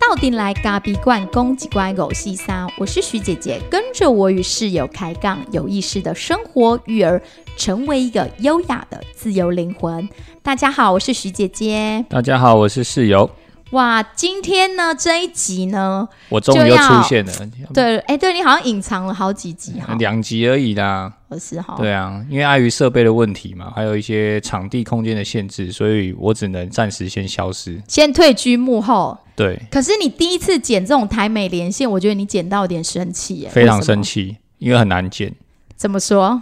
[0.00, 7.20] 到底来咖比罐公鸡乖狗细沙，我是徐姐姐，跟着我与室友开杠，有意识的生活育儿，
[7.56, 10.08] 成为一个优雅的自由灵魂。
[10.42, 12.04] 大家好，我是徐姐姐。
[12.08, 13.30] 大家好，我是室友。
[13.72, 17.32] 哇，今天呢这一集呢，我终于又出现了。
[17.74, 21.12] 对，哎，对你好像隐藏了好几集哈，两集而已啦。
[21.28, 21.74] 我是哈。
[21.76, 29.18] 对啊，因为碍于设备的问题嘛，还有一些场地空间的限制，所以我只能暂时先消失，先退居幕后。
[29.36, 29.60] 对。
[29.70, 35.34] 可是你第一次剪这种台美连线，我觉得你剪到有点生气耶，非常生气，因为很难剪。
[35.76, 36.40] 怎么说？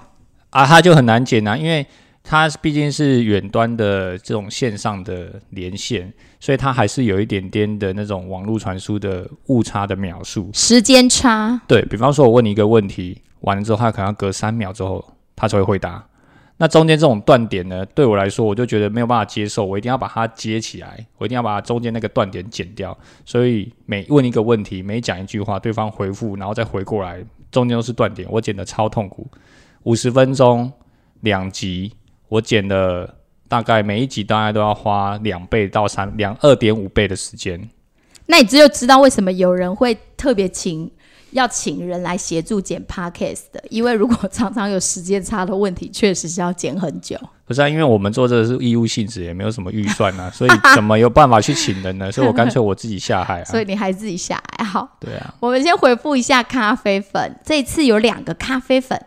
[0.51, 1.85] 啊，它就很难剪啊，因为。
[2.29, 6.13] 它毕竟是远端的这种线上的连线，
[6.47, 11.61] 所以它还是有一点点的那种网络传输的误差的描述，时间差。
[11.67, 16.07] 对比方说，我问你一个问题，完了之后，它可能要隔三秒之后，它才会回答。
[16.57, 22.97] 那中间这种断点呢，对我来说，我就觉得没有办法接受，我一定要把它接起来，我一定要把中间那个断点剪掉。
[23.25, 29.27] 所以每问一个问题，每讲一句话，对方回复，然后再回过来，中间都是断点，我剪的超痛苦，
[29.83, 30.73] 五十分钟
[31.23, 31.93] 两集。
[32.29, 33.16] 我剪了
[33.49, 37.69] 大概每一集大概都要花两倍到三两二点五倍的时间。
[38.27, 40.91] 那你只有知道为什么有人会特别请
[41.31, 43.63] 要请人来协助剪 podcast 的？
[43.71, 47.17] 因为如果常常有时间差的问题，确实是要剪很久。
[47.45, 52.11] 不是啊，因为我们做这个是义务性质，也没有什么预算啊， 所以怎么有办法去请人呢？
[52.13, 53.45] 所以我干脆我自己下海啊。
[53.45, 54.97] 所以你还自己下海好？
[54.99, 55.35] 对啊。
[55.39, 59.01] 我们先回复一下咖啡粉，这次有两个咖啡粉。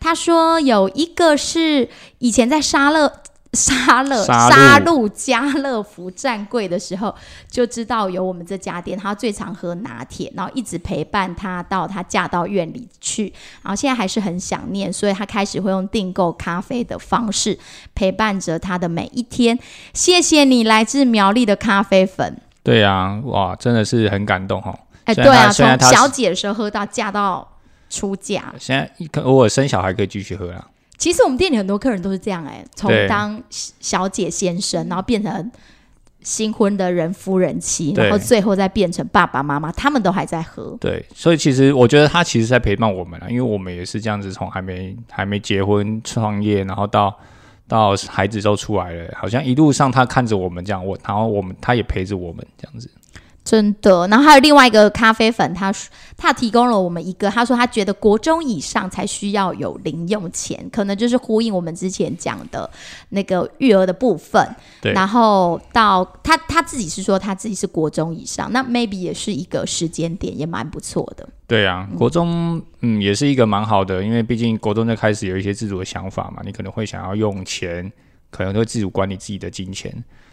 [0.00, 3.12] 他说有一个是以前在沙乐
[3.54, 7.14] 沙乐沙鹿家乐福站柜的时候
[7.48, 13.32] 就知道有我们这家店，他最常喝拿铁，然后一直陪伴他到他嫁到院里去，
[13.62, 17.58] 然后现在还是很想念，所以他开始会用订购咖啡的方式
[17.94, 19.58] 陪伴着他的每一天。
[19.92, 22.36] 谢谢你来自苗栗的咖啡粉。
[22.62, 24.78] 对呀，哇，真的是很感动哈。
[25.04, 27.48] 哎，对啊，从小姐的时候喝到嫁到。
[27.90, 30.66] 出嫁，现在可偶尔生小孩可以继续喝啊。
[30.96, 35.50] 其实我们店里很多客人都是这样哎，从当小姐先生，然后变成
[36.22, 40.76] 新婚的人夫人妻，然后最后再变成爸爸妈妈，他们都还在喝。
[40.80, 47.14] 对，所以其实我觉得他其实在陪伴我们了，因为我们也是这样子，从还没还没结婚创业，然后到
[47.68, 52.90] 到孩子都出来了，好像一路上他看着我们这样，我然后我们他也陪着我们这样子。
[53.44, 55.70] 真的，然后还有另外一个咖啡粉，他
[56.16, 62.68] 他提供了我们一个，他说他觉得国中以上才需要有零用钱，可能就是呼应我们之前讲的
[63.10, 64.42] 那个育儿的部分。
[64.80, 71.28] 对，然后到他他自己是说他自己是国中以上，那 maybe 也是一个时间点，也蛮不错的。
[71.46, 77.92] 对啊，国中嗯也是一个蛮好的，因为毕竟国中就开始有一些自主的想法嘛，你可能会想要用钱，
[78.30, 79.92] 可能会自主管理自己的金钱，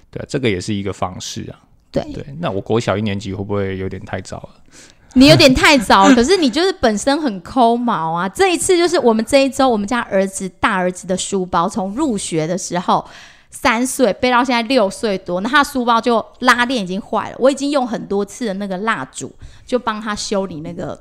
[0.10, 1.60] 对，这个也是一个方式啊。
[1.92, 4.50] 对对，那我国小一年级会不会有点太早了？
[5.16, 8.30] 你有点太早， 可是你就是本身很抠毛啊。
[8.30, 13.06] 这一次就是我们这一周，我们家儿子大儿子的书包从入学的时候
[13.50, 17.36] 三岁背到现在六岁多，那他书包就拉链已经坏了。
[17.40, 19.30] 我已经用很多次的那个蜡烛
[19.66, 20.98] 就帮他修理那个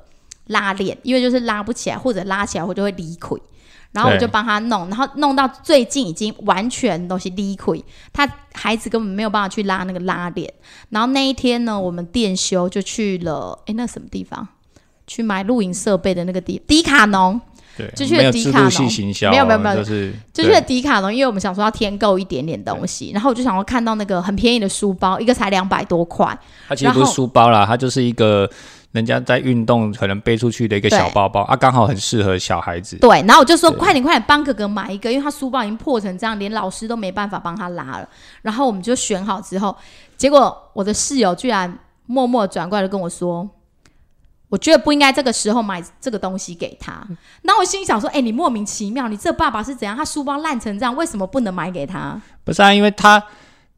[0.48, 3.38] 拉链，因为就是拉不起来或者拉起来我就会离溃。
[3.92, 10.48] 然后我就帮他弄，然后弄到最近已经完全都是离溃，他孩子根本没有办法去拉那个拉链。
[10.90, 14.46] 然后那一天呢，我们店修就去了，哎，那什么地方？
[15.08, 17.40] 去买露营设备的那个地迪卡侬，
[17.76, 19.30] 对，就去了迪卡侬。
[19.32, 23.10] 没有没有没有，就是就去了迪卡侬，因为我们想说要添购一点点东西。
[23.12, 26.38] 然后我就想要看到那个很便宜的书包，一个才两百多块。
[26.68, 28.48] 它其实不是书包啦，它就是一个。
[28.92, 32.96] 人家在运动，可能背出去的一个小包包啊，刚好很适合小孩子。
[32.96, 38.08] 对，然后我就说快点快点帮哥哥买一个，因为他书包已经破成这样，连老师都没办法帮他拉了。
[38.42, 39.76] 然后我们就选好之后，
[40.16, 43.48] 结果我的室友居然默默转过来跟我说
[44.50, 47.06] ：“我觉得不应该这个时候买这个东西给他。”
[47.42, 49.96] 那我心里想说：“哎，你莫名其妙，你这爸爸是怎样？
[49.96, 53.22] 他书包烂成这样，为什么不能买给他？”不是啊，因为他。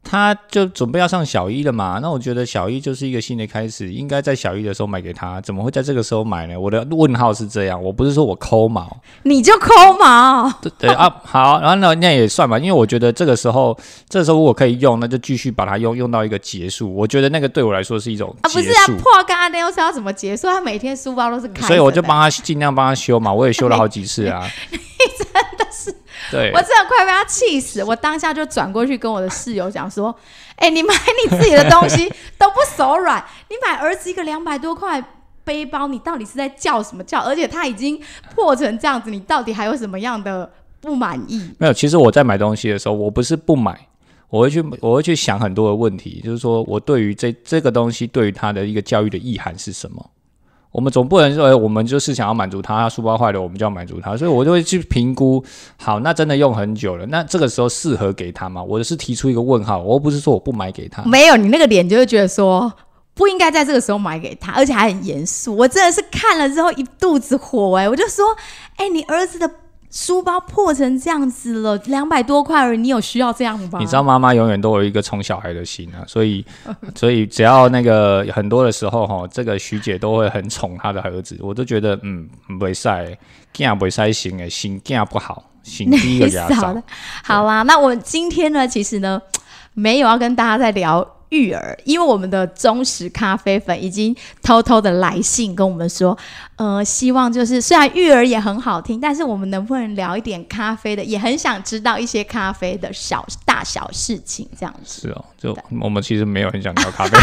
[0.03, 6.59] 他就准备要上小一了嘛，那我觉得小一就是一个新的开始，应该在小一的时候买给他，怎么会在这个时候买呢？
[6.59, 13.77] 我的问号是这样，我不是说我抠毛，你就抠毛，对对啊，好，然后那那也算吧，因为我觉得这个时候，
[14.09, 16.93] 这时候如果可以用，那就继续把它用用到一个结束。
[16.93, 20.47] 我觉得那个对我来说是一种啊，不是啊，破刚刚那又是要怎么结束？
[20.47, 24.45] 他每天书包都是开，所以我就帮他尽量帮他修嘛，我也修了好几次啊。
[25.73, 25.93] 是，
[26.29, 27.83] 对我真的快被他气死。
[27.83, 30.15] 我当下就转过去跟我的室友讲说
[30.55, 35.03] ：“哎，你买你自己的东西都不手软，你买儿子一个两百多块
[35.43, 37.19] 背包，你到底是在叫什么叫？
[37.21, 37.99] 而且他已经
[38.35, 40.49] 破成这样子，你到底还有什么样的
[40.79, 41.51] 不满意。
[41.57, 43.87] 没有，其实我在买东西的时候，我不是不买，
[44.29, 50.09] 我会去我会去想很多的问题，就是说我对于这这个东西对于它的一个教育的意涵是什么。
[50.73, 55.41] 我们总不能说，哎，我们就是想要满足他，他书包坏了，我们就要满足他，所以我就会去评估。
[55.77, 58.61] 好，那真的用很久了，那这个时候适合给他吗？
[58.61, 61.03] 我是提出一个问号，我又不是说我不买给他。
[61.03, 62.73] 没有，你那个脸就会觉得说
[63.13, 65.55] 不应该在这个时候买给他，而且还很严肃。
[65.55, 68.25] 我真的是看了之后一肚子火，哎，我就说，
[68.77, 69.49] 哎，你儿子的。
[69.93, 73.77] 书包破成这样子了，两百多块而已，你有需要这样吗？
[73.79, 76.43] 你知道妈妈永远都有一个宠小孩的心啊，所以
[76.95, 83.15] 所以只要那个很多的时候哈，这个徐姐都会很宠她的儿子，我都觉得嗯，不会晒，
[83.53, 86.81] 囝不会晒行诶，心囝不好，心第一个家长。
[87.23, 89.21] 好啦，那我们今天呢，其实呢，
[89.75, 91.07] 没有要跟大家在聊。
[91.33, 96.15] 育儿，因为我们的忠实咖啡粉已经偷偷的来信跟我们说，
[96.57, 105.01] 呃，希望就是虽然育儿也很好听，但是我们能不能聊一点咖啡的，也很想知道一些咖啡的小大小事情，这样子。
[105.01, 107.17] 是哦，就我们其实没有很想聊咖啡，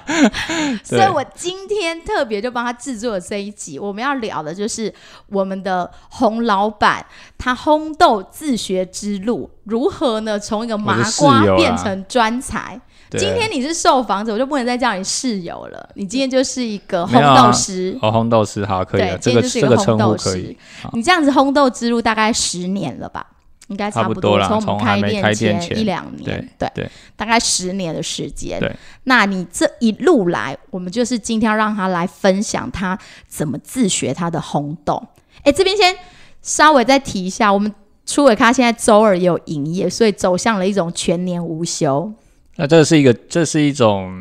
[0.82, 4.92] 所以我今天特别就帮他制作了这一集，我们要聊的就是
[5.28, 7.04] 我们的洪老板
[7.36, 10.38] 他烘豆自学之路如何呢？
[10.38, 12.80] 从一个麻瓜变成专才。
[13.18, 15.88] 今天你是受访者，我就不能再叫你室友了。
[15.94, 20.56] 你今天就是一个烘豆师，哦，烘豆师好，可以，这个这个称呼可以。
[20.92, 23.26] 你这样子烘豆之路大概十年了吧？
[23.68, 28.60] 应该差不多从我们开店前一两年，对对，大概十年的时间。
[28.60, 28.70] 对，
[29.04, 35.02] 那你这一路来，我们就是今天要让他来分享他怎么自学他的烘豆。
[35.44, 35.96] 哎，这边先
[36.42, 37.74] 稍微再提一下，我们
[38.04, 42.12] 初伟咖现在周二也有营业，所以走向了一种全年无休。
[42.56, 44.12] 那这是一个，这是一种，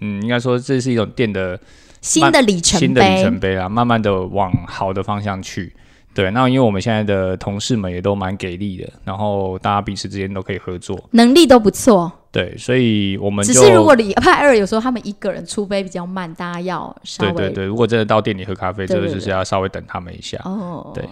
[0.00, 1.58] 嗯，应该说这是一种店的
[2.00, 5.72] 新的里程碑，新的里程碑啊，慢慢的往好的方向去。
[6.12, 12.10] 对，那因为我们现在的同事们也都蛮给力的，然后大家彼此之间都可以合作，能力都不错。
[12.30, 20.40] 对，所以我们只是如果礼拜二有时候他们一个人出杯比较慢，大家要稍微对对对，如果真的到店里喝咖啡，这个就是要稍微等他们一下。
[20.44, 21.04] 哦，对。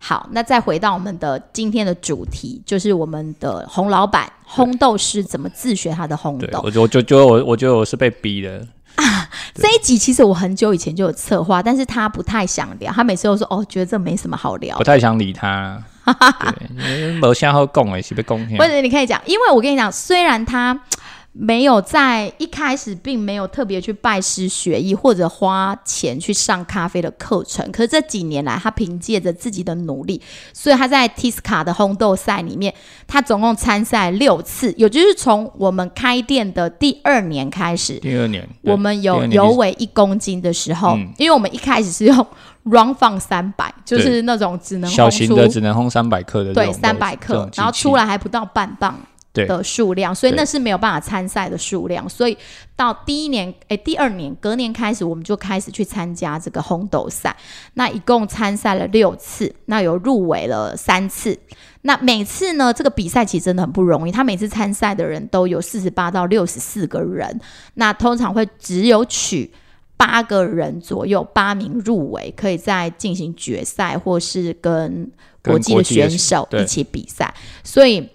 [0.00, 6.60] 好，那再回到我们的今天的主题，就是我们的洪老板烘豆师怎么自学他的烘豆。
[6.62, 8.64] 我我就觉得我我觉得我是被逼的
[8.94, 9.28] 啊。
[9.54, 15.82] 这一集其实我很久以前就有策划，但是他不太想聊，他每次都说哦，觉得这没什么好聊，不太想理他。
[16.06, 16.68] 对，
[17.20, 18.38] 没想好讲诶，是被讲。
[18.56, 20.80] 或者你可以讲，因为我跟你讲，虽然他。
[21.40, 27.70] 没有在一开始，并没有特别去拜师学艺或者花钱去上咖啡的课程。
[27.70, 30.20] 可是这几年来，他凭借着自己的努力，
[30.52, 32.74] 所以他在 Tisca 的烘豆赛里面，
[33.06, 34.72] 他总共参赛六次。
[34.72, 42.26] 也就是从我们开店的第二年开始，第二年我们有有尾一公斤的时候，因为我们一开始是用
[42.64, 48.98] Run 放三百，就是那种只能小型的只能烘三百克的，对，三百克，然后出来还不到半磅。
[49.46, 52.08] 的数量，所以那是没有办法参赛的数量。
[52.08, 52.36] 所以
[52.74, 57.36] 到第一年，诶，第二年，隔年开始，我们就开始去参加这个红豆赛。
[57.74, 61.38] 那一共参赛了六次，那有入围了三次。
[61.82, 64.12] 那每次呢，这个比赛其实真的很不容易。
[64.12, 67.40] 他每次参赛的人都有四十八到六十四个人，
[67.74, 69.50] 那通常会只有取
[69.96, 75.10] 八个人左右，八名入围，可以再进行决赛，或是跟
[75.42, 77.32] 国际的选手一起比赛。
[77.62, 78.08] 所以。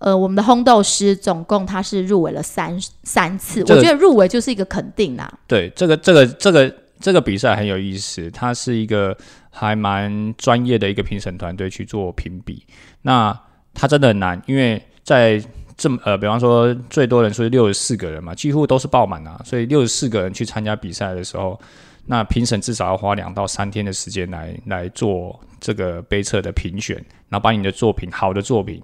[0.00, 5.30] 呃，我们的烘豆师总共他是入围了三三次，我觉得入围就是一个肯定啦。
[5.46, 9.14] 对，这个这个这个这个比赛很有意思，它是一个
[9.50, 12.64] 还蛮专业的一个评审团队去做评比。
[13.02, 13.38] 那
[13.74, 15.38] 它真的很难，因为在
[15.76, 21.60] 这么呃，比方说最多人数是六十四个人嘛，几乎都是爆满啊，所以六十四个人去参加比赛的时候，
[22.06, 26.96] 那评审至少要花两到三天的时间来来做这个杯测的评选，
[27.28, 28.82] 然后把你的作品好的作品。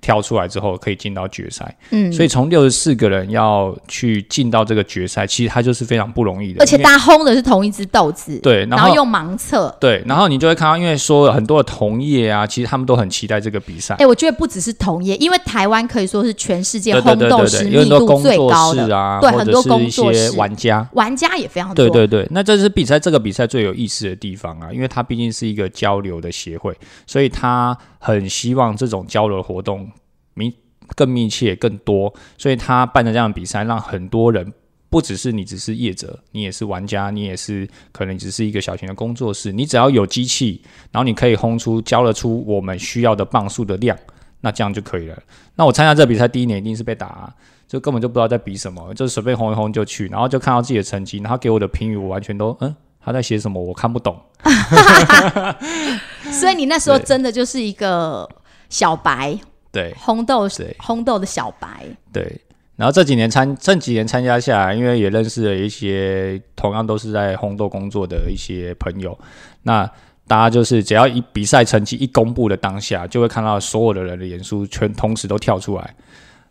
[0.00, 6.60] 挑出来之后可以进到决赛，嗯，所以从六十四个人要去进到这个决赛，其实它就是非常不容易的。
[6.60, 13.94] 而且大家烘的是同一只豆子，对，然后用盲测，对，然后你就会看到，因为说很多的同业啊，其实他们都很期待这个比赛。
[13.98, 21.88] 哎，我觉得不只是同业，因为台湾可以说是全世界烘豆师密度最高的啊，对，很多工作室玩家，玩家也非常多。
[21.88, 26.76] 对对对，那这是比赛这个比赛最有意思的地方啊，因为它毕竟是一个交流的协会，
[27.06, 29.90] 所以他很希望这种交流活动
[30.34, 30.52] 明。
[30.96, 34.50] 更密切、更多，所以他办的这样的比赛，让很多人
[34.88, 43.94] 不只是你，只是业者，你也是玩家，你也是可能只是一个小型的工作室，你只要有机器，然后你可以烘出、交得出我们需要的磅数的量，
[44.40, 45.22] 那这样就可以了。
[45.56, 47.30] 那我参加这比赛第一年一定是被打，
[47.66, 54.18] 就根本就不知道在比什么，就是随便轰一轰就去，然后就看到自己的成绩，然后给我的评语，我完全都嗯他在写什么，我看不懂。
[56.32, 58.28] 所以你那时候真的就是一个
[58.68, 59.38] 小白，
[59.72, 59.92] 对。
[59.94, 60.76] 烘豆对。
[60.80, 61.86] 烘豆的小白。
[62.12, 62.40] 对。
[62.76, 69.18] 然后这几年参这几年参加下来，因为也认识了一些同样都是在烘豆工作的一些朋友，
[69.64, 69.84] 那
[70.28, 75.96] 大家就是只要一比赛成绩一公布的当下，就会看到所有的人的脸书全同时都跳出来，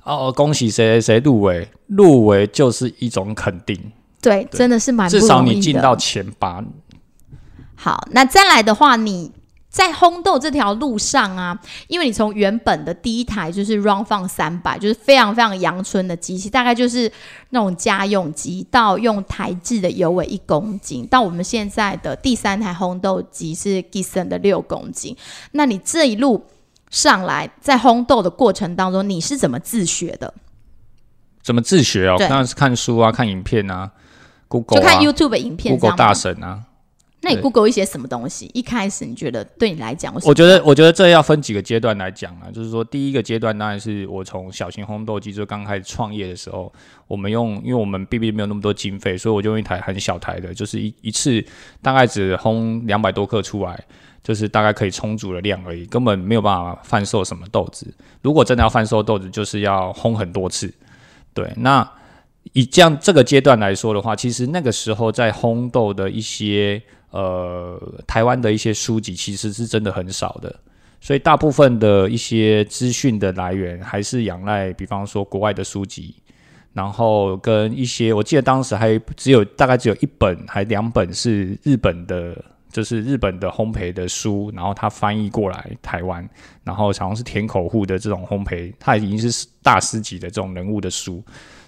[0.03, 3.79] 哦，恭喜谁谁谁入围，入围就是一种肯定，
[4.21, 6.62] 对，真的是蛮不至少你进到前八，
[7.75, 9.31] 好，那再来的话，你
[9.77, 11.55] 在烘豆这条路上啊，
[11.88, 17.12] 因为你从原本的第一台就是 Run 放三百，就是非常非常阳春的机器，大概就是
[17.51, 25.15] 那种家用机，到用台制的油尾一公斤，到我们现在的第三台烘豆机是 Gibson 的六公斤。
[25.51, 26.48] 那你这一路
[26.89, 30.34] 上来，在烘豆的过程当中，你是怎么自学的？
[31.43, 32.15] 怎么自学哦？
[32.17, 33.91] 对当然是看书啊，看影片啊
[34.48, 36.63] ，Google 啊就看 YouTube 影片，Google 大神啊。
[37.21, 38.50] 那你对 Google 一些什么东西？
[38.53, 42.51] 一开始你觉得对你来讲，我觉得，我觉得这要分几个阶段来讲啊。
[42.53, 46.71] 就是说，第一个阶段当然是我从小型烘豆机，就刚开始创业的时候，
[47.07, 51.43] 我们用，因为我们毕竟没有那么多经费，所以我就用一台很小台的，就是一一次
[51.81, 53.83] 大概只烘两百多克出来，
[54.24, 57.91] 就是大概可以充足的量而已，根本没有办法贩售什么豆子。
[58.21, 60.71] 如果真的要贩售豆子，就是要烘很多次。
[61.33, 61.89] 对，那
[62.53, 70.53] 以这样这个阶段来说的话，其实那个时候在烘豆的一些呃台湾的一些书籍，其实是真的很少的。
[70.99, 76.15] 所以大部分的一些资讯的来源还是仰赖，比方说国外的书籍，
[76.73, 86.27] 然后跟一些我记得当时还只有大概只有一本还两本是日本的，就是日本的烘焙的书，然后他翻译过来台湾，
[86.63, 91.23] 然后好像是田口户的这种烘焙，他已经是大师级的这种人物的书。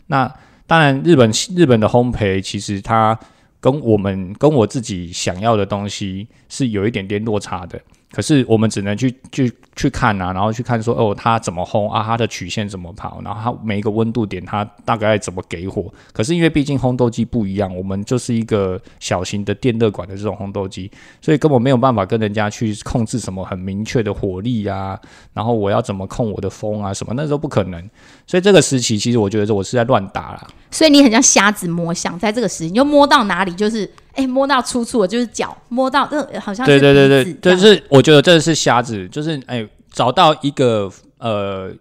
[0.08, 0.32] 那
[0.66, 3.18] 当然，日本日本的烘焙其实它
[3.60, 7.82] 跟我们跟我自己想要的东西是有一点点落差的。
[8.12, 15.94] 可是我们只能去去去看啊，然后去看说哦，它怎么烘啊，它的曲线怎么跑，然后它每一个温度点它大概怎么给火。
[16.12, 20.90] 可是因为毕竟烘豆机不一样，我们就是一个小型的电热管的这种烘豆机，
[21.22, 25.00] 所以根本没有办法跟人家去控制什么很明确的火力啊，
[25.34, 27.90] 然后我要怎么控我的风啊什么，那时候不可能。
[28.26, 30.48] 所以这个时期其实我觉得我是在乱打啦。
[30.72, 41.72] 所以你很像瞎子摸象，在这个时，你就摸到哪里就是，哎、摸到粗粗的就是脚，摸到这好像是对对对对，就是我觉得这是瞎子，就是哎、找到一个呃，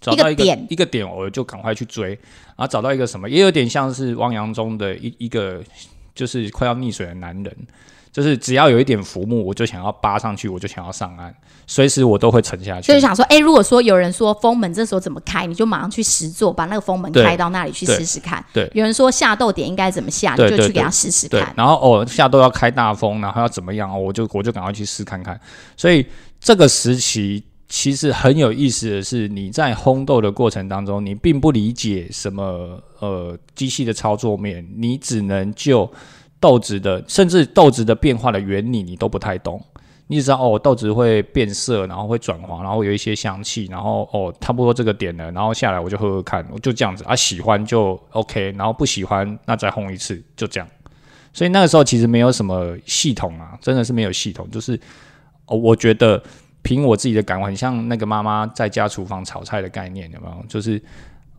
[0.00, 5.60] 找到一个一个点一个点，我就赶快去追，然后找到一个什么，也有点像是汪洋中的一一个，
[6.14, 7.56] 就是快要溺水的男人，
[8.12, 11.34] 就是只要有一点浮木，我就想要扒上去，我就想要上岸，
[11.66, 13.00] 随时我都会沉下去所以。
[13.00, 18.44] 想说，哎、如果说有人说风门这时候怎么开，你就马上去实做，把那个风门开到那里去试试看。
[18.52, 21.54] 对有人说下豆点应该怎么下，你就去给他试试对看，。
[21.56, 25.40] 然后哦，下豆要开大风，然后要怎么样哦，我就我就赶快去试看看。
[25.76, 26.04] 所以
[26.40, 35.90] 这个时期其实很有意思的是，你在烘豆的过程当中，你并不理解什么呃机器的操作面，你只能就
[36.40, 39.62] 豆子的，甚至豆子的变化的原理你都不太懂。
[40.10, 50.66] 你只知道哦，豆子会变色，然后会转黄，然后有一些香气，然后哦，差不多这个点了，然后下来我就喝喝看，我就这样子啊，喜欢就 OK，然后不喜欢那再烘一次，就这样。
[51.34, 54.80] 所以那个时候其实没有什么系统啊，真的是没有系统，就是
[55.44, 56.22] 哦，我觉得
[56.62, 60.44] 凭我自己的感官，很像那个妈妈在家厨房炒菜的概念，有没有？
[60.48, 60.82] 就是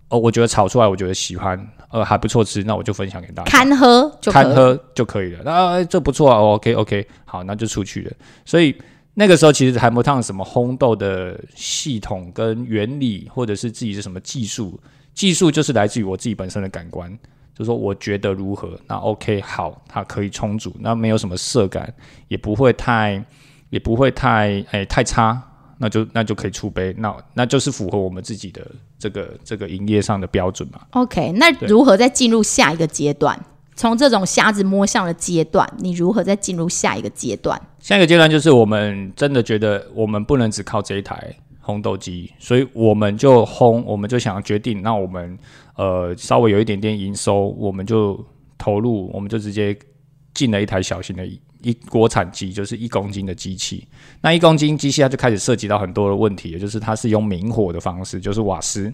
[0.09, 1.57] 哦，我觉得炒出来，我觉得喜欢，
[1.89, 3.49] 呃，还不错吃，那我就分享给大家。
[3.49, 5.41] 看喝就可以看喝就可以了。
[5.45, 8.11] 那、啊、这不错啊，OK OK，好，那就出去了。
[8.43, 8.75] 所以
[9.13, 14.79] 那个时候其实还不烫什么烘豆的系统跟原理，或者是自己是什么技术，
[15.13, 17.17] 技术就是来自于我自己本身的感官。
[17.53, 21.93] 就说我觉得如何，那 OK 好，它可以充足，那没有什么色感，
[22.29, 23.21] 也不会太，
[23.69, 25.43] 也不会太哎太差，
[25.81, 28.61] 那就那就可以出杯，那那就是符合我们自己的
[28.99, 30.81] 这个这个营业上的标准嘛。
[30.91, 33.39] OK，那如何再进入下一个阶段？
[33.75, 37.59] 从这种瞎子摸象的阶段，你如何再进入下一个阶段？
[37.79, 41.33] 下一个阶段就是我们真的觉得我们不能只靠这一台
[41.63, 45.39] 烘豆机，所以我们就烘，我们就想决定，那我们
[45.77, 48.21] 呃稍微有一点点营收，我们就
[48.57, 49.73] 投入，我们就直接
[50.33, 51.25] 进了一台小型的
[51.61, 53.87] 一一国产机，就是一公斤的机器。
[54.21, 58.91] 那一公斤机器它就开始涉及到很多的问题，也就是它是用明火的方式，就是瓦斯，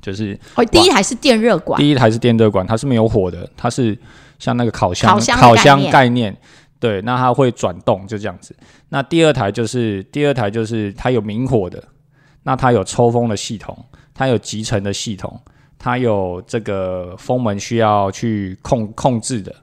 [0.00, 3.98] 就是哦，第一台是电热管，第一台是电热管，它是没有火的，它是
[4.38, 6.36] 像那个烤箱烤箱烤箱概念，
[6.78, 8.54] 对，那它会转动，就这样子。
[8.88, 11.82] 那第二台就是第二台就是它有明火的，
[12.44, 13.76] 那它有抽风的系统，
[14.14, 15.40] 它有集成的系统，
[15.78, 19.54] 它有这个风门需要去控控制的。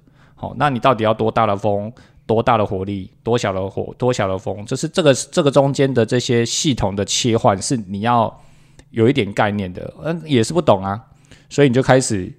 [0.44, 1.92] 哦，那你到底要多大的风，
[2.26, 8.42] 多大的火力，多小的火，多小的风，就是这个这个中间的这些系统的切换是你要
[8.92, 11.02] 有一点概念的，嗯，也是不懂啊，
[11.50, 12.32] 所以你就开始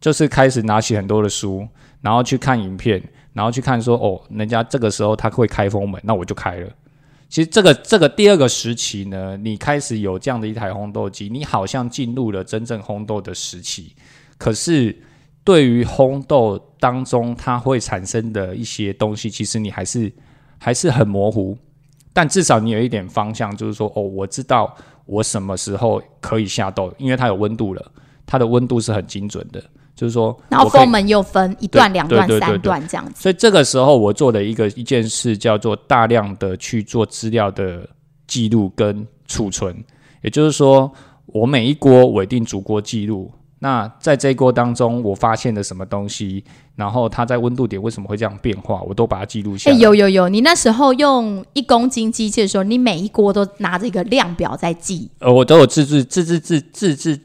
[0.00, 1.66] 就是开始拿起很多的书，
[2.00, 3.02] 然后去看影片，
[3.32, 6.70] 然后去看说哦，人家这个时候他会开风门，那我就开了。
[7.28, 13.94] 其实这个这个第二个时期呢，你开始有这样的一台烘豆机，你好像进入了真正烘豆的时期。
[14.36, 15.00] 可是
[15.44, 20.10] 对于烘豆当中它会产生的一些东西，其实你还是
[20.58, 21.56] 还是很模糊。
[22.12, 24.74] 但至少你有一点方向，就是说哦，我知道
[25.06, 27.92] 我什么时候可以下豆，因为它有温度了，
[28.26, 29.62] 它的温度是很精准的。
[29.94, 33.20] 就是说，然后风门又分一段、两段、三段这样子。
[33.20, 37.86] 所以这个时候，我做的一个一件事叫做大量的去做资料的
[38.26, 39.76] 记录跟储存。
[40.22, 40.90] 也就是说，
[41.26, 43.30] 我每一锅我一定煮锅记录。
[43.60, 46.42] 那在这一锅当中，我发现了什么东西，
[46.74, 49.76] 然后它在温度点为什么会这样变化，我都把它记录下来。
[49.76, 55.10] 有有有，你那时候用一公斤机器的时候，你每一锅都拿着一个量表在记。
[55.20, 57.20] 呃，我都有自制自制自自制。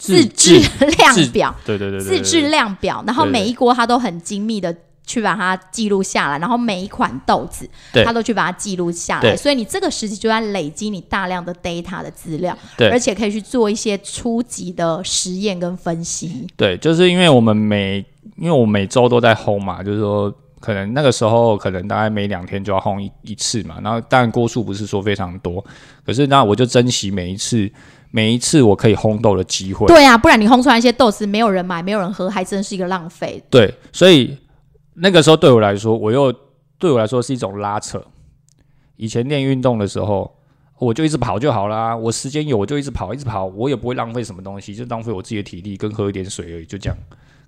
[0.00, 0.60] 自制
[0.96, 4.72] 量表，对对对，自制量表，然后每一锅它都很精密的
[5.08, 7.68] 去把它记录下来，然后每一款豆子，
[8.04, 16.46] 它都去把它记录下来，所以你这个时期就在累积你大量的 data 的资料，对，而且可以去做一些初级的实验跟分析。
[16.56, 18.04] 对，就是因为我们每，
[18.36, 25.64] 因为我每周都在烘嘛，就是说可能那个时候可能大概每两天就要烘一一次嘛，然后当然锅数不是说非常多，
[26.04, 27.70] 可是那我就珍惜每一次。
[28.10, 33.38] 每一次我可以烘豆的机会，对啊，不然你烘出来一些豆子没有人买，没有人喝，还真是一个浪费。
[33.50, 34.34] 对，所以
[35.00, 36.32] 那个时候对我来说，我又
[36.78, 38.02] 对我来说是一种拉扯。
[38.96, 40.36] 以前练运动的时候，
[40.78, 46.98] 我就一直跑就好啦，我时间有我就一直跑，一直跑，我也不会浪费什么东西，就浪费我自己的体力跟喝一点水而已，就这样。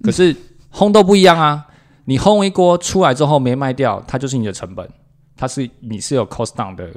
[0.03, 0.35] 可是
[0.73, 1.67] 烘豆不一样啊，
[2.05, 4.89] 你烘一锅出来之后没卖掉，它就是你的成本，
[5.37, 6.89] 它是你是有 cost down 的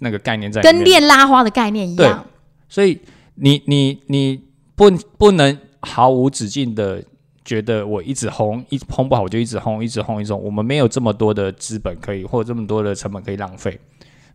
[0.00, 2.24] 那个概念在，跟练拉花的概念一样。
[2.68, 3.00] 所以
[3.36, 4.42] 你你你
[4.74, 7.04] 不不能毫无止境的
[7.50, 13.76] 觉得我一直烘一直烘不好我就一直烘一直烘一直烘，我们没有这么多的资本可以或者这么多的成本可以浪费，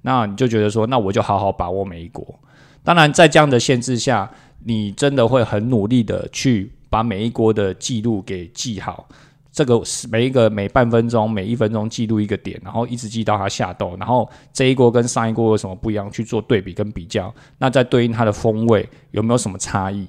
[0.01, 2.37] 那你就觉得说那我就好好把握每一国。
[2.83, 4.29] 当然在这样的限制下，
[4.65, 9.07] 你真的会很努力的去把每一锅的记录给记好。
[9.49, 20.05] 这个每一个每半分钟、每一分钟记录一个点，然后一直记到它下豆，然后这一锅跟上一锅有什么不一样，去做对比跟比较，那再对应它的风味有没有什么差异？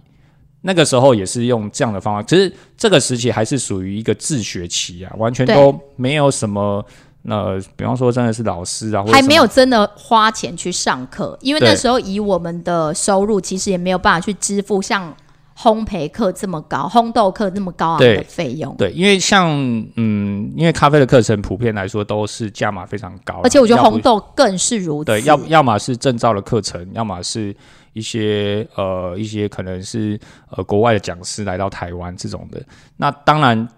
[0.67, 6.85] 那个时候也是用这样的方法，其实这个时期还是属于一个自学期啊，完全都没有什么。
[7.29, 15.15] 呃比方说，真的是老师啊，还没有真的花钱去上课，因为那时候以我们的收入，其实也没有办法去支付像。
[15.59, 19.49] 烘焙课这么高，烘豆课那么高昂的费用，对，因为像
[19.97, 25.07] 嗯，因为咖啡的课程普遍来说都是价码非常高，而且我觉得烘豆更是如此。
[25.07, 27.57] 对，要要么是证照的课程，要么是
[27.97, 32.63] 一些呃一些可能是呃国外的讲师来到台湾这种的。
[32.97, 33.69] 那当然，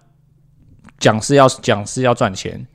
[0.98, 2.66] 讲师要讲师要赚钱，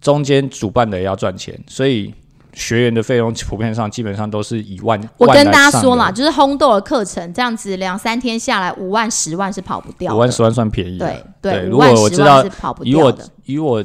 [0.00, 2.14] 中间主办的也要赚钱，所以。
[2.58, 4.98] 学员的费用普遍上基本上都是一万。
[5.18, 10.14] 我跟大家说了，就是烘豆的课程这样子两三天下来五万十万是跑不掉。
[10.14, 10.96] 五万十万算便宜。
[10.96, 12.42] 对对，如果我知道
[12.82, 13.84] 以我以我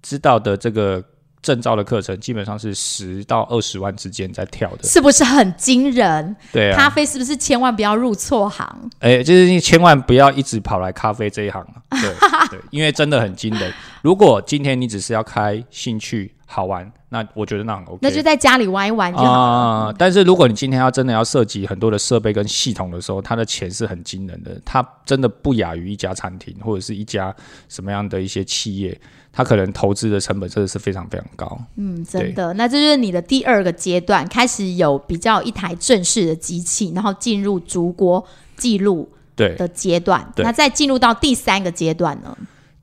[0.00, 1.02] 知道的这个
[1.42, 6.34] 证照的课程，基本上是十到二十万之间在跳的，是不是很惊人？
[6.52, 6.76] 对啊。
[6.76, 8.90] 咖啡是不是千万不要入错行？
[9.00, 12.00] 哎，就是你千万不要一直跑来咖啡这一行对
[12.48, 13.72] 对，因为真的很惊人。
[14.00, 16.90] 如果今天你只是要开兴趣好玩。
[17.12, 19.94] 那我觉得那很 OK，那就在家里玩一玩就好啊。
[19.98, 27.34] 但是如果你今天要真的要涉及很多的设备跟系统的时候，它的钱是很惊人的，它真的不亚于一家餐厅或者是一家
[27.68, 28.98] 什么样的一些企业，
[29.32, 31.58] 它可能投资的成本真的是非常非常高。
[31.76, 32.52] 嗯，真的。
[32.52, 38.22] 那这就是你的第二个阶段，开始有比较一台正式的机器，然后进入逐国
[38.56, 40.30] 记录对的阶段。
[40.36, 42.36] 那再进入到第三个阶段呢？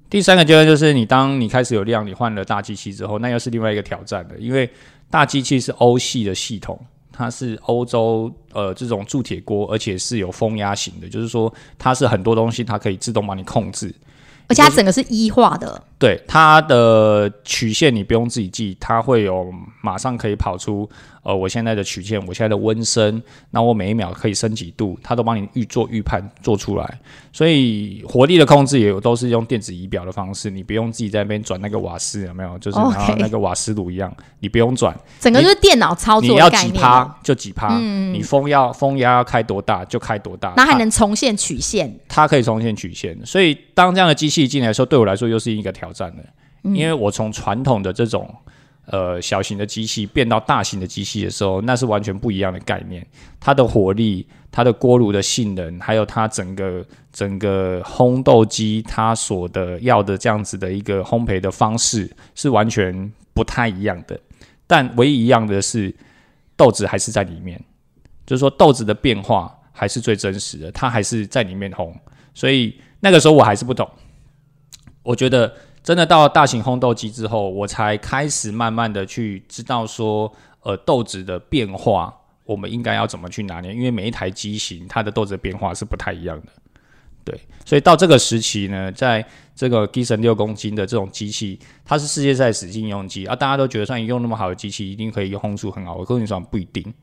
[0.09, 4.31] 第三个阶段就是你当你开始有量，你换了大机器之后，那又是另外一个挑战了。
[4.39, 4.67] 因为
[5.11, 6.79] 大机器是欧系的系统，
[7.11, 13.93] 它是欧洲呃这种铸铁锅，而且是有风压型的，就是说它是很多东西它可以自动帮你控制，
[14.49, 15.81] 而且它整个是一化的。
[15.97, 19.49] 对它的曲线你不用自己记，它会有
[19.81, 20.89] 马上可以跑出。
[21.21, 26.99] 呃，我现在的曲线，我现在的温升，那我每一秒可以升几度，它都帮你预做预判做出来。
[27.31, 32.57] 所以火力的控制也有都是用电子仪表的方式，你不用自己在那边转那个瓦斯，有没有？
[32.59, 36.29] 就是像那个瓦斯炉一样，你不用转，整个就是电脑操作。
[36.29, 41.93] 你要几趴就几趴，你风要风压要开多大就开多大，那还能重现曲线？
[42.07, 43.17] 它可以重现曲线。
[43.25, 46.23] 所以当这样的机器进来的时候，对我来说又是一个挑战的。
[46.61, 48.29] 因为我从传统的这种
[48.89, 53.05] 呃小型的机器变到大型的机器的时候，那是完全不一样的概念。
[53.39, 64.19] 它的火力、它的锅炉的性能，还有它整个整个烘豆机它所的要的这样子的一个烘焙的方式，是完全不太一样的。
[64.67, 65.95] 但唯一一样的是，
[66.55, 67.63] 豆子还是在里面，
[68.25, 71.93] 就是说豆子的变化还是最真实的，它还是在里面烘。
[72.33, 73.89] 所以那个时候我还是不懂，
[75.03, 75.53] 我觉得。
[75.89, 83.73] 真的到了大型烘豆机之后，我才开始慢慢的去知道说，呃，豆子的变化，我们应该要怎么去拿捏？
[83.73, 86.51] 因为每一台机型它的豆子的变化是不太一样的，
[87.25, 87.41] 对。
[87.65, 89.25] 所以到这个时期呢，在
[89.55, 95.95] 这个 gies 六公斤的这种机器，它是世界赛使劲用机啊，大家都觉得说你用那么好的机器，一定可以烘出很好。
[95.95, 96.93] 我跟你说不一定。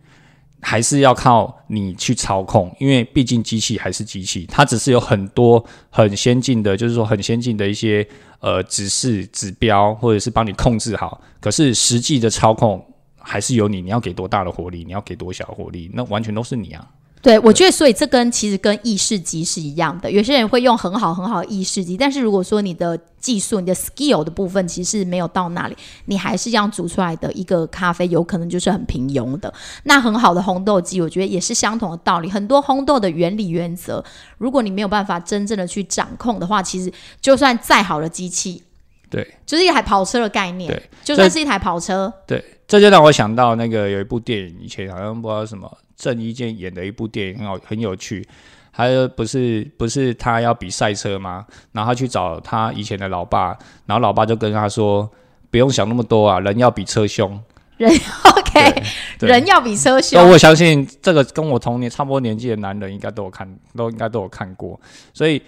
[0.69, 8.05] 还是要靠你去操控，因为毕竟机器还是机器，它只是有很多很先进的，就是说很先进的一些
[8.41, 11.21] 呃指示指标，或者是帮你控制好。
[11.39, 12.85] 可是实际的操控
[13.17, 16.85] 还是由你，你要给多大的火力，你要给多小火力，那完全都是你啊。
[17.27, 20.09] 对，我觉得，所以这跟其实跟意式机是一样的。
[20.09, 29.53] 有些人会用很好很好的意式机，但是如果说你的技术、你的 skill 的部分其实没有到那里，你还是这样煮出来的一个咖啡，有可能就是很平庸的。
[29.83, 32.31] 那很好的烘豆机，我觉得也是相同的道理。
[32.31, 34.05] 很多烘豆的原理原则，
[34.39, 38.63] 如果你没有办法真正的去掌控的话，其实就算再好的机器，
[39.11, 45.79] 对，就是一台跑车的概念，对，就算是一台跑车，对，这就让我想到那个有一部电影，以前好像不知道什么。
[45.97, 48.23] 郑伊健演的一部电影很好，很有趣。
[48.71, 51.47] 还有不是不是他要比赛车吗？
[51.73, 55.11] 然后他去找他以前的老爸，然后老爸就跟他说
[55.51, 57.41] ：“不用想那么多啊，人要比车凶。”
[57.79, 58.83] 人 OK，
[59.21, 60.31] 人要比车凶。
[60.31, 64.79] 我相信这个跟我同年差不多年纪的男人应该都有看，都应该都有看过。
[65.15, 65.41] 所以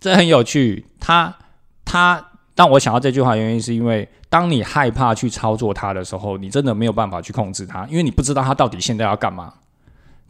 [0.00, 0.84] 这很有趣。
[0.98, 1.32] 他
[1.84, 9.52] 他，但我想到这句话原因是因为，当你害怕去操作它的时候，你真的没有办法去控制它，因为你不知道它到底现在要干嘛。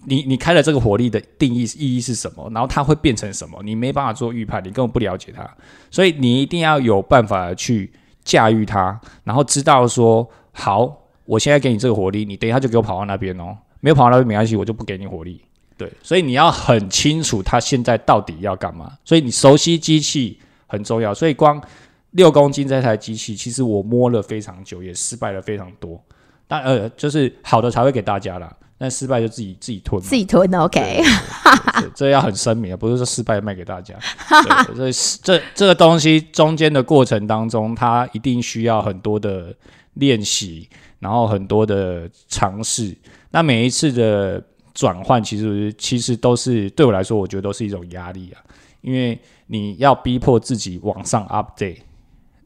[0.05, 2.51] 你你开了这个火力的定义意义是什么？
[2.53, 3.61] 然后它会变成什么？
[3.63, 5.49] 你没办法做预判，你根本不了解它，
[5.91, 7.93] 所以你一定要有办法去
[8.25, 10.93] 驾驭它，然后知道说好，
[11.25, 15.41] 我现在给你这个火力，你等一下就给我跑到那边哦，没有跑到那边没关系，我就不给你火力。
[15.77, 21.15] 对，所以你要很清楚它现在到底要干嘛，所以你熟悉机器很重要。
[21.15, 21.63] 所以光
[22.13, 26.03] 六公斤这台机器，其实我摸了非常久，也失败了非常多，
[26.47, 28.57] 但呃，就是好的才会给大家啦。
[28.79, 31.05] 但失败就自己自己吞，自己吞 OK，
[31.95, 33.95] 这要很声明啊，不是说失败卖给大家。
[34.75, 39.55] 所以这这个东西中间的过程当中，它一定需要很多的
[39.95, 42.93] 练习，然后很多的尝试。
[43.31, 44.43] 那每一次的
[44.75, 48.43] 转换，其实其实都是对我来说，我觉得都是一种压力啊，
[48.81, 51.79] 因为你要逼迫自己往上 update，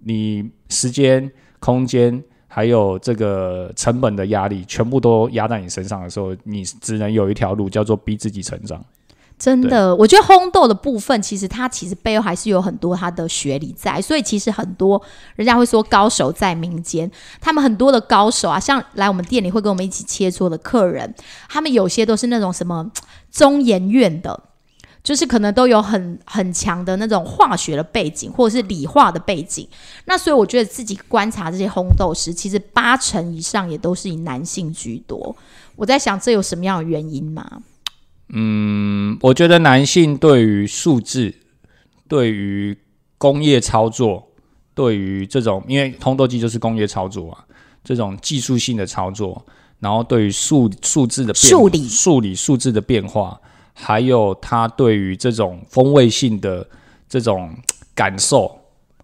[0.07, 2.23] 你时间空间。
[2.49, 8.83] 还有这个成本的压力，全部都压在你身上的时候，你只能有一条路，叫做逼自己成长。
[9.39, 14.01] 真的，我觉得烘豆的部分，其实它其实背后还是有很多它的学理在。
[14.01, 15.03] 所以其实很多
[15.35, 17.11] 人家会说高手在民间，
[17.43, 21.15] 他们很多的高手啊，像来我们店里会跟我们一起切磋的客人，
[21.51, 22.91] 他们有些都是那种什么
[23.31, 24.45] 中研院的。
[25.07, 29.65] 就是可能都有很很强的那种化学的背景，或者是理化的背景。
[30.07, 35.37] 那所以我觉得自己观察这些烘豆师，其实八成以上也都是以男性居多。
[35.77, 37.49] 我在想，这有什么样的原因吗？
[38.31, 41.33] 嗯，我觉得男性对于数字、
[42.09, 42.77] 对于
[43.17, 44.27] 工业操作、
[44.75, 47.45] 对于这种，因为烘豆机就是工业操作啊，
[47.85, 49.47] 这种技术性的操作，
[49.79, 53.41] 然后对于数数字的数理、数理数字的变化。
[53.79, 56.67] 还有他对于这种风味性的
[57.07, 57.55] 这种
[57.95, 58.59] 感受，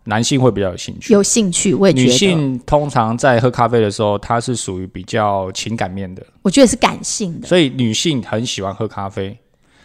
[0.05, 1.13] 男性会比较有兴趣。
[1.13, 2.07] 有兴趣，我也觉得。
[2.07, 6.27] 女性通常在喝咖啡的时候，她是属于比较情感面的。
[6.41, 7.47] 我觉得是感性的。
[7.47, 9.39] 所以女性很喜欢喝咖啡。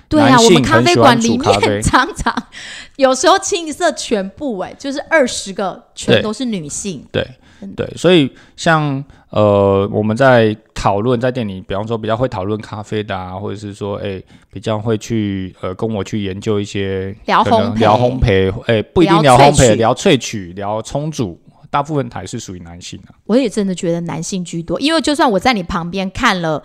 [0.07, 2.33] 对啊，我们咖啡馆里面常常
[2.95, 7.05] 有时候清一色全部哎，就是二十个全都是女性。
[7.11, 7.21] 对。
[7.21, 7.29] 对，
[7.95, 21.39] 所以像呃，我们在讨论在店里，比方说比较会讨论咖啡的啊，或者是说，哎，比较会去呃，跟我去研究一些聊烘聊烘焙，哎，不一定聊烘焙，聊萃取，聊冲煮，
[21.69, 23.15] 大部分还是属于男性啊。
[23.25, 26.63] 我也真的觉得男性居多，因为就算我在你旁边看了。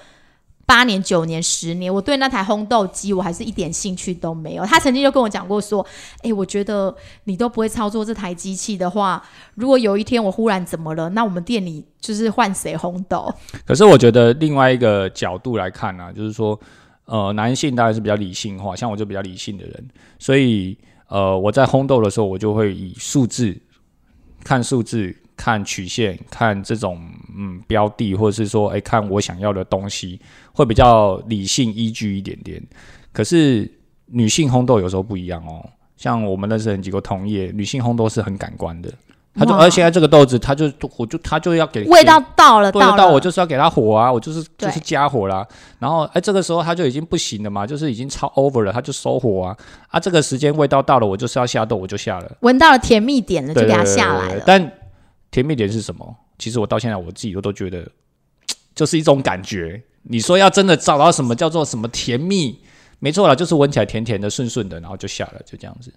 [0.64, 4.64] 八年、九年、十年，我对那台烘豆机我还是一点兴趣都没有。
[4.64, 5.84] 他曾经就跟我讲过说
[6.22, 6.94] ：“哎，我觉得
[7.24, 9.22] 你都不会操作这台机器的话，
[9.54, 13.32] 如果有一天我忽然怎么了，那我们店里就是换谁烘豆？”
[13.66, 16.58] 可是我觉得另外一个角度来看呢，就是说，
[17.04, 23.54] 呃，男性当然是比较理性化，像我就比较理性的人，所以呃，我在烘豆的时候，我就会以数字
[24.42, 27.02] 看数字，看曲线、看这种
[27.36, 30.18] 嗯标的，或者是说，哎，看我想要的东西，
[30.52, 32.62] 会比较理性依据一点点。
[33.12, 33.70] 可是
[34.06, 35.64] 女性烘豆有时候不一样哦，
[35.96, 38.92] 像我们认识很几个同业，女性烘豆是很感官的。
[39.34, 45.46] 他就，而现在这个豆子，他就我就他就要给味道到了，味道到我就是要给他火啊，我就是就是加火啦。
[45.78, 49.56] 然后哎，这个时候他就已经不行了嘛，就是已经超 over 了，他就收火啊。
[49.88, 52.36] 啊，这个时间味道到了，我就是要下豆，我就下了。
[52.40, 54.42] 闻到了甜蜜点了，就给他下来了。
[54.46, 54.70] 但
[55.30, 56.14] 甜蜜点是什么？
[56.38, 57.88] 其实我到现在我自己都都觉得，
[58.74, 59.82] 就是一种感觉。
[60.04, 62.58] 你说要真的找到什么叫做什么甜蜜，
[62.98, 65.92] 没错了，就是闻起来甜甜的、顺顺的，然后就下了，就这样子。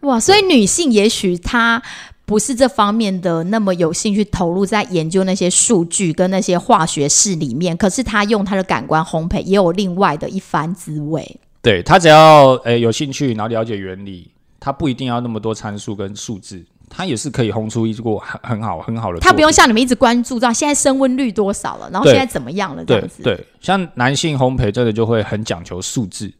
[0.00, 1.82] 哇，所以女性也许她。
[2.26, 11.38] 不是这方面的那么有兴趣投入在研究那些数据跟那些化学式里面，可是她用她的感官烘焙也有另外的一番滋味。
[11.62, 16.64] 对她只要诶有兴趣，然后了解原理，她不一定要那么多参数跟数字，
[16.96, 19.20] 他也是可以烘出一锅很很好很好的。
[19.20, 23.22] 它不用像你们一直关注到现在升温率多少了，然后现在怎么样了这样子。
[23.22, 26.32] 对，像男性烘焙真的就会很讲求数字，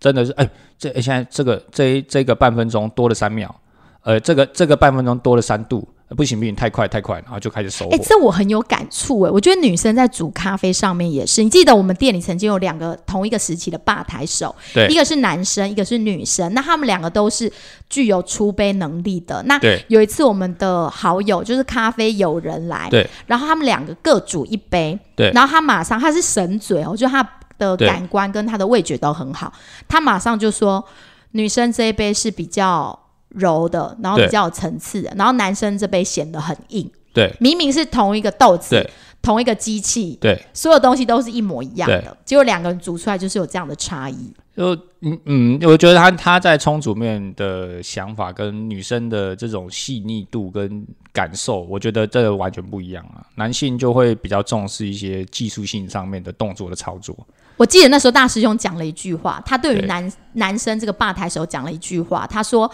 [0.00, 3.54] 真的是哎，这现在这个这这个半分钟多了三秒。
[4.02, 7.94] 呃，这个这个半分钟多了三度，不行不行，太快太快，然后就开始收火。
[7.94, 11.42] 哎，这我很有感触哎，我觉得女生在煮咖啡上面也是。
[11.44, 16.52] 你记得我们店里曾经有两个同一个时期的吧台手，对，一个是男生，一个是女生。
[16.52, 17.50] 那他们两个都是
[17.88, 19.40] 具有出杯能力的。
[19.44, 27.24] 那，有一次我们的好友就是咖啡友人来，对，然后他们两个各煮一杯，对，然后他马上他是神嘴哦，就他
[27.56, 29.52] 的感官跟他的味觉都很好，
[29.86, 30.84] 他马上就说
[31.30, 32.98] 女生这一杯是比较。
[33.30, 36.90] 柔的，然后比较有层次的，然后男生这杯显得很硬。
[37.12, 38.88] 对，明明是同一个豆子，
[39.20, 44.32] 同一个机器，对，所有东西都是一模一样的，结果两个人煮出来就是有这样的差异。
[44.56, 53.26] 就嗯嗯，我觉得他他在冲煮面的想法跟女生的这种细腻度跟感受，我觉得这完全不一样啊。
[53.34, 57.16] 男性就会比较重视一些技术性上面的动作的操作。
[57.56, 62.70] 我记得那时候大师兄讲了一句话，他对于男男生这个吧台手讲了一句话，他说。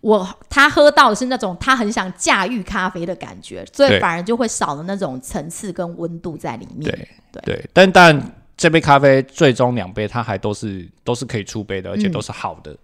[0.00, 6.90] 我他喝到的是那种他很想驾驭咖啡的感觉，所以反而就会少了那种层次跟温度在里面。
[7.32, 12.74] 对对，但但这杯咖啡最终两杯它还都是都是可以出杯的，而且都是好的，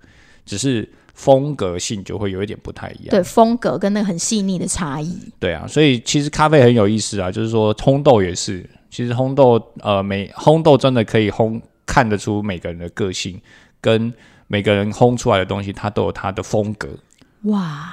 [0.45, 3.09] 只是风格性就会有一点不太一样。
[3.09, 5.19] 对，风格跟那个很细腻的差异。
[5.41, 13.41] 对啊，所以其实咖啡很有意思啊，就是说烘豆也是，其实烘豆呃每烘豆真的可以烘看得出每个人的个性
[13.81, 14.13] 跟
[14.49, 16.91] 每个人烘出来的东西，它都有它的风格。
[17.47, 17.93] 哇！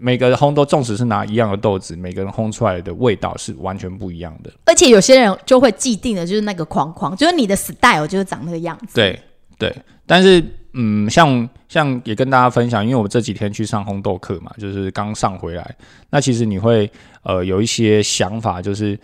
[0.00, 4.52] 每个烘豆，纵使是拿一样的豆子，每个人烘出来的味道是完全不一样的。
[4.64, 8.94] 而且有些人就会既定的就是那个框框，就是你的 style 就是长那个样子。
[8.94, 9.20] 对
[9.58, 9.74] 对，
[10.06, 10.40] 但是
[10.74, 15.74] 嗯，像像也跟大家分享，因为我这几天去上烘豆课嘛，就是刚上回来。
[16.10, 16.88] 那其实你会
[17.24, 18.96] 呃有一些想法，就是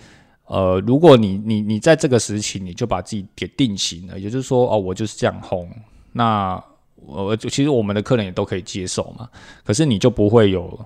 [0.47, 5.67] 呃，如果你你你在这个时期你就把自己给定型了，也就是说哦，我就是这样烘，
[6.13, 6.63] 那。
[7.07, 9.29] 我其实我们的客人也都可以接受嘛，
[9.65, 10.79] 可是你就不会有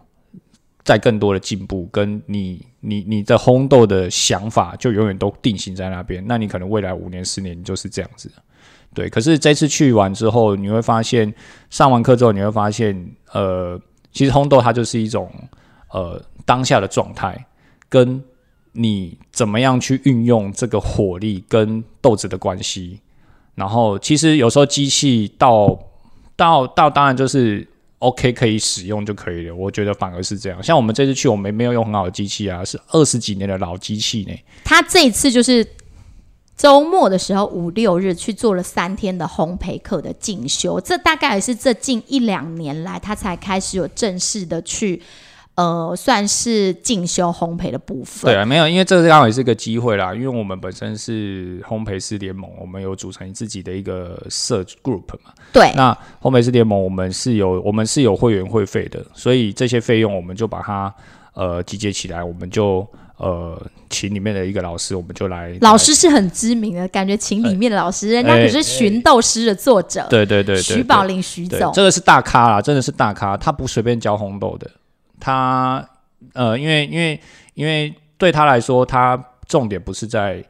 [0.84, 6.24] 再更多的进步，跟你你你的烘豆的想法就永远都定型在那边。
[6.26, 8.30] 那你可能未来五年十年就是这样子，
[8.94, 9.08] 对。
[9.08, 11.32] 可是这次去完之后，你会发现
[11.68, 13.78] 上完课之后，你会发现，呃，
[14.12, 15.30] 其实烘豆它就是一种
[15.92, 17.46] 呃当下的状态，
[17.88, 18.22] 跟
[18.72, 23.00] 你怎么样去运用这个火力跟豆子的关系。
[23.54, 25.78] 然后其实有时候机器到
[26.38, 27.66] 到到当然就是
[27.98, 30.62] OK 可以使用就可以了，我觉得反而是这样。
[30.62, 34.32] 像我们这次去，我们没有用很好的机器啊，是二十几年的老机器呢。
[34.62, 35.66] 他这一次就是
[36.56, 45.02] 周末的时候五六日去做了三天的烘焙课的进修，这大概也是这近一两年来他才开始有正式的去。
[45.58, 48.30] 呃，算是进修烘焙的部分。
[48.30, 50.14] 对啊，没有，因为这刚好也是个机会啦。
[50.14, 55.32] 因为我们本身是烘焙师联盟，我们有组成自己的一个社 group 嘛。
[55.52, 55.72] 对。
[55.74, 55.92] 那
[56.22, 60.94] 烘焙师联盟，我们是有我们是有会员会费的，所以这些费用我们就把它
[61.34, 65.58] 呃集结起来，我们就呃请里面的一个老师，我们就来。
[65.60, 70.06] 老师是很知名的，感觉请里面的老师，人家可是《寻豆师》的作者。
[70.08, 70.62] 对对对。
[70.62, 74.70] 徐宝林徐总，这个是大咖啦，真的是大咖，他不随便教红豆的。
[75.20, 75.88] 他
[76.32, 77.20] 呃，因为因为
[77.54, 80.44] 因为对他来说，他重点不是在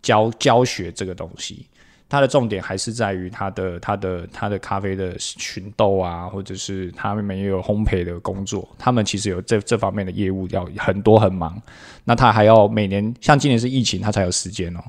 [0.00, 1.66] 教教学这个东西，
[2.08, 11.60] 他的重点还是在于他的他的他的咖啡的群豆啊，或者是他们也有烘焙的工作，他们其实有这这方面的业务要很多很忙。
[12.04, 14.80] 那他还要每年，像今年是疫情，他才有时间哦。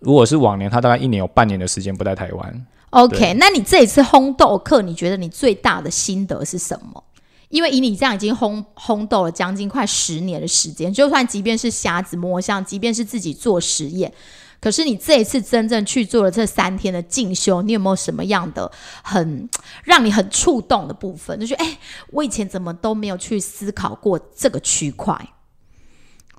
[0.00, 2.66] 如果是往年，他大概一年有半年的时间不在台湾。
[2.90, 7.04] OK，那你这一次烘豆课，你觉得你最大的心得是什么？
[7.48, 14.12] 因为以你这样已经烘烘豆了将近快十年的时间，就算即便是瞎子摸象，即便是自己做实验，
[14.60, 18.70] 可是你这一次真正去做了这三天的进修，你有没有什么样的
[19.02, 19.48] 很
[19.84, 21.38] 让你很触动的部分？
[21.40, 21.78] 就觉得哎，
[22.10, 25.16] 我以前怎么都没有去思考过这个区块？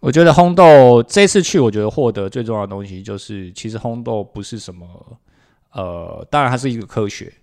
[0.01, 4.87] 我觉得烘豆这次去，我觉得获得最重要的东西就是，其实烘豆不是什么，
[5.73, 7.33] 呃，当然它是一个科学，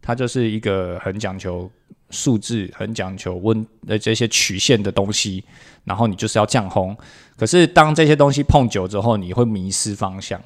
[0.00, 1.68] 它就是一个很讲求
[2.10, 5.44] 数字、很讲求温呃这些曲线的东西，
[5.84, 6.96] 然后你就是要降烘。
[7.36, 10.40] 可是当这些东西碰久之后，你会迷失方向，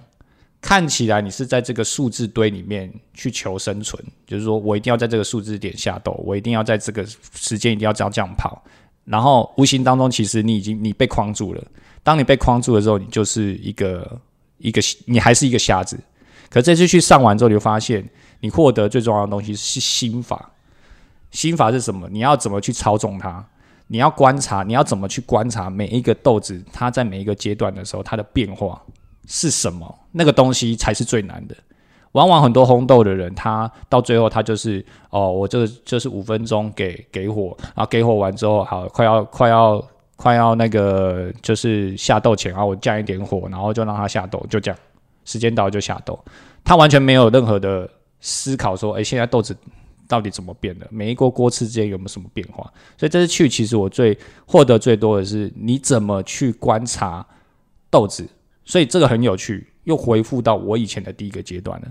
[0.61, 8.62] 看起来你是在这个数字堆里面去求生存，就是说我一定要在这个数字点下斗，我一定要在这个时间一定要这样这样跑。
[9.05, 11.62] 然后无形当中，其实你已经你被框住了。
[12.03, 14.20] 当你被框住的时候，你就是一个
[14.59, 15.98] 一个你还是一个瞎子。
[16.48, 18.09] 可这次去上完之后，你就发现
[18.40, 20.50] 你获得最重要的东西是心法。
[21.35, 22.09] 心法是什么？
[22.11, 23.44] 你要怎么去操纵它？
[23.88, 28.81] 你要观察，你要怎么去观察每一个豆子，它在每一个阶段的时候，它的变化
[29.27, 29.99] 是什么？
[30.12, 31.55] 那个东西才是最难的。
[32.12, 44.79] 往往很多烘豆的人，他到最后他就是哦，我这个就是五分钟给给火，然后给火完之后，好快要快要快要那个就是下豆前啊，我降一点火，然后就让它下豆，就这样，
[45.25, 46.16] 时间到就下豆，
[46.62, 49.57] 他完全没有任何的思考说，哎，现在豆子
[50.06, 50.86] 到底怎么变的？
[50.90, 52.64] 每一锅锅次之间有没有什么变化？
[52.96, 57.26] 所以这次去，其实我最获得最多的是你怎么去观察
[57.90, 58.28] 豆子，
[58.64, 61.88] 所以这个很有趣，又回复到我以前的第一个阶段了。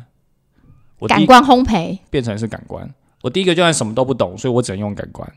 [1.08, 2.90] 感官烘焙变成是感官。
[3.22, 5.30] 我第一个阶段什么都不懂，所以我只能用感官。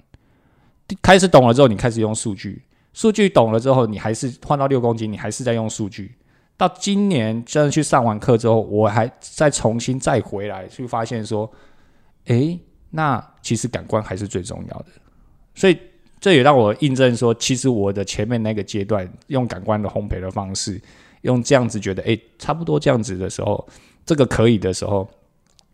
[1.02, 2.62] 开始懂了之后，你开始用数据。
[2.92, 6.14] 数据懂了之后，你还是换到六公斤，你还是在用数据。
[6.56, 11.50] 到今年真的去上完课之后，我还再重新再回来，去发现说，
[12.26, 12.60] 诶，
[12.90, 14.86] 那其实感官还是最重要的。
[15.54, 15.78] 所以
[16.20, 20.80] 这也让我印证说，其实我的前面那个阶段用感官的烘焙的方式，
[21.22, 23.66] 用这样子觉得，诶，差不多这样子的时候，
[24.04, 25.08] 这个可以的时候。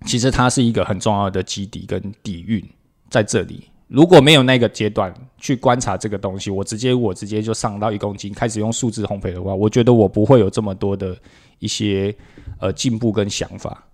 [0.04, 2.60] 其实它是一个很重要的基底跟底蕴
[3.08, 3.68] 在这里。
[3.86, 11.16] 如果没有那个阶段去观察这个东西，我直接我直接就上到一公斤开始用数字烘焙的话，我觉得我不会有这么多的
[11.60, 12.12] 一些
[12.58, 13.86] 呃进步跟想法。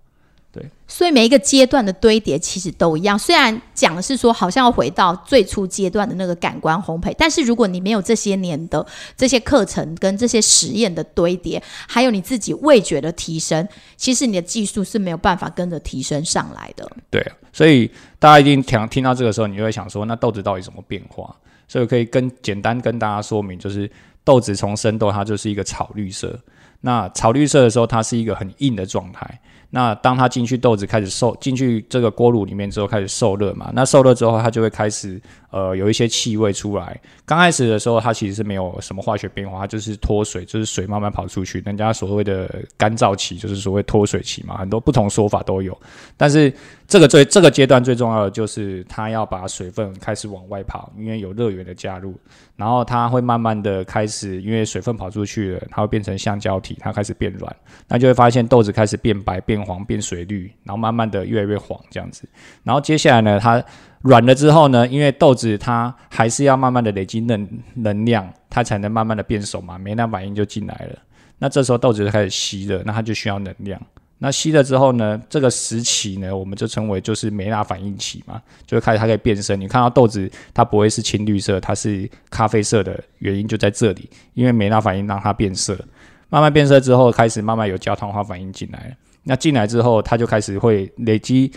[0.51, 3.17] 对，所以每一个阶段的堆叠其实都一样。
[3.17, 8.83] 虽然讲的是说好像要回到最初阶段的那个感官烘焙，但是如果你没有这些年的
[9.15, 16.89] 这些课程跟这些实验的堆叠，还有你自己味觉的提升，其实你的技术是没有办法跟着提升上来的。
[17.11, 21.35] 对，所以大家一定听听到这个时候，你就会想说，那豆子到底怎么变化？
[21.67, 23.87] 所以可以跟简单跟大家说明，就是
[24.23, 26.39] 豆子从生豆它就是一个草绿色，
[26.81, 29.39] 那草绿色的时候，它是一个很硬的状态。
[29.71, 33.69] 那当它进去豆子开始受进去这个锅炉里面之后，开始受热嘛。
[33.73, 36.99] 那受热之后，它就会开始呃有一些气味出来。
[37.25, 41.61] 刚开始的时候，它其实是没有什么化学变化，它就是脱水，就是水慢慢跑出去。
[41.65, 45.77] 人家所谓的干燥期，就是所谓脱水期嘛，很多不同说法都有。
[46.17, 46.51] 但是
[46.87, 52.15] 这个最这个阶段最重要的就是它要把水分开始往外跑，因为有热源的加入。
[52.55, 57.55] 然后它会慢慢的开始，因为水分跑出去了，它会变成橡胶体，它开始变软，
[57.87, 62.27] 那就会发现豆子开始变白、变黄、变水绿，然后慢慢的越来越黄这样子。
[62.63, 63.63] 然后接下来呢，它
[64.01, 70.99] 软了之后呢，因为豆子它还是要慢慢的累积能能量，它才能慢慢的变熟嘛，酶那反应就进来了。
[71.37, 73.81] 那这时候豆子就开始吸了，那它就需要能量。
[74.21, 79.55] 那吸了之后呢，这个时期呢，我们就称为就是梅纳反应期嘛，就会开始它可以变色。
[79.55, 85.73] 你看到豆子它不会是青绿色，它是咖啡色的原因就在这里，因为梅纳反应让它变色，
[86.27, 88.95] 慢慢变色之后，开始慢慢有焦糖化反应进来了。
[89.23, 91.49] 那进来之后，它就开始会累积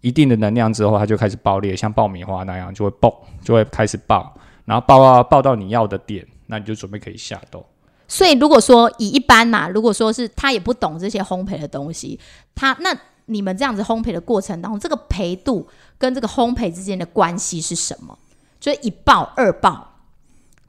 [0.00, 4.34] 一定的能量之后，它就开始爆裂，像爆米花那样就会爆，就会开始爆，
[4.64, 7.64] 然后爆啊爆到你要的点，那你就准备可以下豆。
[8.06, 12.18] 所以，如果说以一般呐，如果说是他也不懂这些烘焙的东西，
[12.54, 18.18] 他那你们这样子烘焙的过程当中，这个培度跟这个烘焙之间的关系是什么？
[18.58, 19.97] 就是一爆二爆，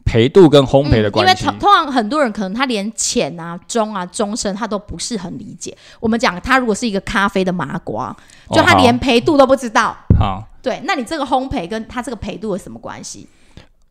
[0.10, 1.46] 焙度跟烘焙的关系。
[1.46, 5.78] 因为通常很多人可能他连浅啊、中啊、中深他都不是很理解。
[6.00, 8.16] 我们讲他如果是一个咖啡的麻瓜，
[8.52, 9.96] 就他连焙度都不知道。
[10.18, 13.28] 好，对，那你这个烘焙跟他这个焙度有什么关系？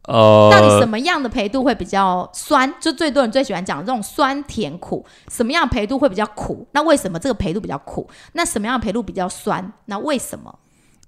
[0.08, 2.72] 呃，到底什么样的培度会比较酸？
[2.80, 6.66] 就最多人最喜欢讲这种酸甜苦，什么样的培度会比较苦？
[6.72, 8.08] 那为什么这个培度比较苦？
[8.32, 9.72] 那什么样的培度比较酸？
[9.84, 10.58] 那为什么？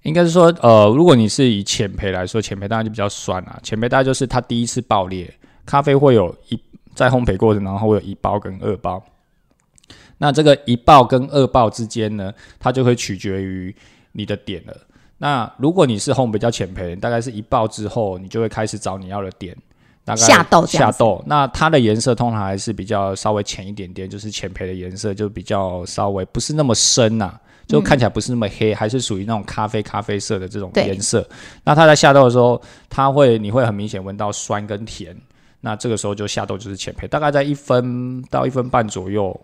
[0.03, 3.59] 应该是说，呃，如果你是以浅培来说，浅培当然就比较酸啊。
[3.61, 5.31] 浅培大概就是它第一次爆裂，
[5.65, 6.59] 咖啡会有一
[6.95, 9.03] 在烘焙过程当中会有一爆跟二爆。
[10.17, 13.75] 那这个一爆跟二爆之间呢，它就会取决于
[14.11, 14.75] 你的点了。
[15.17, 19.55] 那如果你是烘比较浅焙，大概是一爆之后，你就会开始找你要的点，
[20.03, 21.23] 大概下豆下豆。
[21.27, 31.27] 那它的颜色通常还是比较稍微浅一点点，就是浅焙的颜色就比较稍微不是那么深呐、就看起来不是那么黑，还是属于那种咖啡咖啡色的这种颜色。
[31.63, 35.15] 那它在下豆的时候，它会你会很明显闻到酸跟甜。
[35.61, 39.39] 那这个时候就下豆就是浅焙，大概在一分到一分半左右。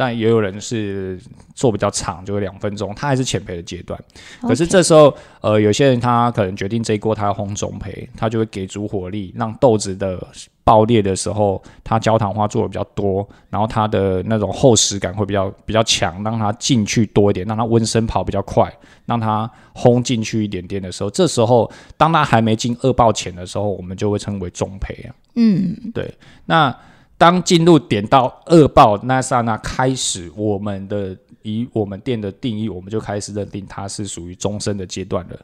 [0.00, 1.20] 但也有人是
[1.54, 4.02] 做比较长，就是两分钟，它还是浅焙的阶段。
[4.40, 10.18] 可是这时候，呃，有些人他可能决定这一锅他要烘中焙，他就会给足火力，让豆子的
[10.64, 18.72] 爆裂的时候，它焦糖化做的比较多，然后它的那种厚实感会比较比较强，让它进去多一点，让它温升跑比较快，
[19.04, 25.14] 让它烘进去一点点的时候，这时候当它还没进二爆前的时候，我们就会称为中焙啊。
[25.34, 26.10] 嗯，对，
[26.46, 26.74] 那
[27.20, 35.36] 当进入点到二爆那刹那开始，我们的以我们店的定义，我们就开始认定它是属于终身的阶段了。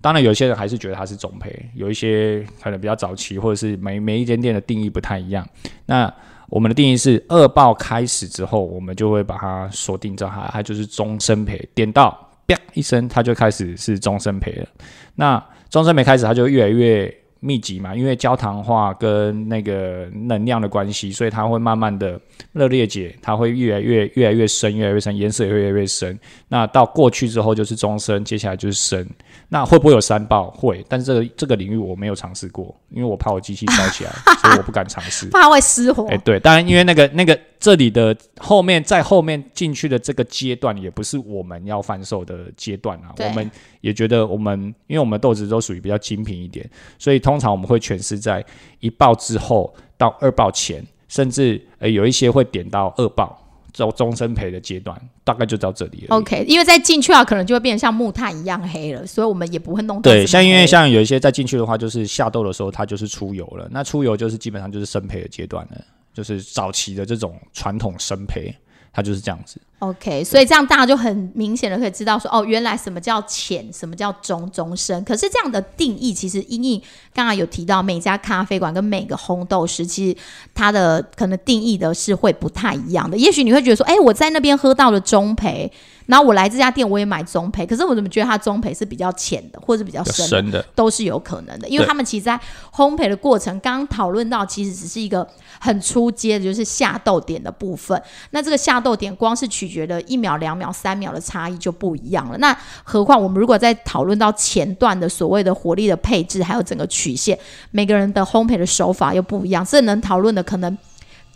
[0.00, 5.46] 当然，有些人还是觉得它是中赔，有一些可能比较早期，或者是每每一间店的定义不太一样。
[5.84, 6.10] 那
[6.48, 11.62] 我们的定义是二爆开始之后，我们就会把它锁定在它，它就是终身赔。
[11.74, 14.66] 点到啪一声，它就开始是终身赔了。
[15.14, 22.20] 那终身赔开始，它就越来越密集嘛，因为焦糖化跟那个能量的关系，所以它会慢慢的
[22.52, 26.18] 热裂解，它会越来越越来越深，越来越深，颜色也会越来越深。
[26.48, 29.08] 那到过去之后就是中深，接下来就是深。
[29.50, 30.50] 那会不会有三爆？
[30.50, 34.10] 会，但是这个这个领域我没有尝试过，因为我怕我机器烧起来，
[34.42, 35.26] 所以我不敢尝试。
[35.30, 36.06] 怕会失火。
[36.08, 43.14] 哎、对，当然因为那个那个这里的后面在后面进去的这个阶段，也不是我们要贩售的阶段啊。
[43.18, 43.50] 我们
[43.80, 46.68] 也觉得我们，因为我们豆子都属于比较精品一点，
[46.98, 48.44] 所以通常我们会诠释在
[48.80, 53.44] 一爆之后到二爆前，甚至呃有一些会点到二爆。
[53.70, 56.16] 中终身赔的阶段，大概就到这里了。
[56.16, 63.68] OK，因为再进去啊，可能就会变得像木炭一样黑了，所以我们也不会弄对，像因为像有一些再进去的话，就是下豆的时候，它就是出油了。
[63.70, 65.80] 那出油就是基本上就是生培的阶段了，
[66.12, 68.52] 就是早期的这种传统生培，
[68.92, 69.60] 它就是这样子。
[69.80, 75.04] OK，所以这样大家就很明显的可以知道说，哦，原来什么叫浅，什么叫中中深。
[75.04, 76.82] 可是这样的定义，其实因应
[77.14, 80.16] 刚刚有提到，每家咖啡馆跟每个烘豆师，其实
[80.52, 83.16] 它的可能定义的是会不太一样的。
[83.16, 85.70] 也许你会觉得说，哎，我在那边喝到了中培，
[86.08, 90.28] 然后我来这家店我也买中培，可是我怎么觉得它中培是比较浅的，或者是比较深的？
[90.28, 92.40] 深的，都是有可能的，因为他们其实，在
[92.74, 95.28] 烘焙的过程，刚刚讨论到，其实只是一个
[95.60, 98.02] 很初阶的，就是下豆点的部分。
[98.30, 102.38] 那这个下豆点，光是取决的一秒、两秒、三秒的差异就不一样了。
[102.38, 107.38] 那何况我们如果在讨论到前段的所谓的火力的配置，还有整个曲线，
[107.70, 110.78] 每个人的烘焙的手法又不一样，这能讨论的可能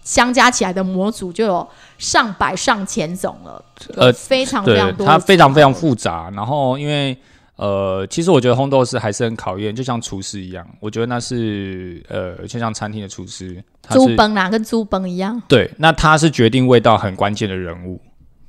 [0.03, 3.65] 相加起来的模组就有上百上千种了，
[3.97, 6.31] 呃非常非常多，它非常非常复杂。
[6.35, 7.17] 然后因为
[7.57, 15.41] 呃，其实我觉得烘豆师还是很考验，就像厨师一样，我觉得那是呃，就像餐厅的厨师，猪崩啦，跟猪崩一样。
[15.47, 18.01] 对，那他是决定味道很关键的人物，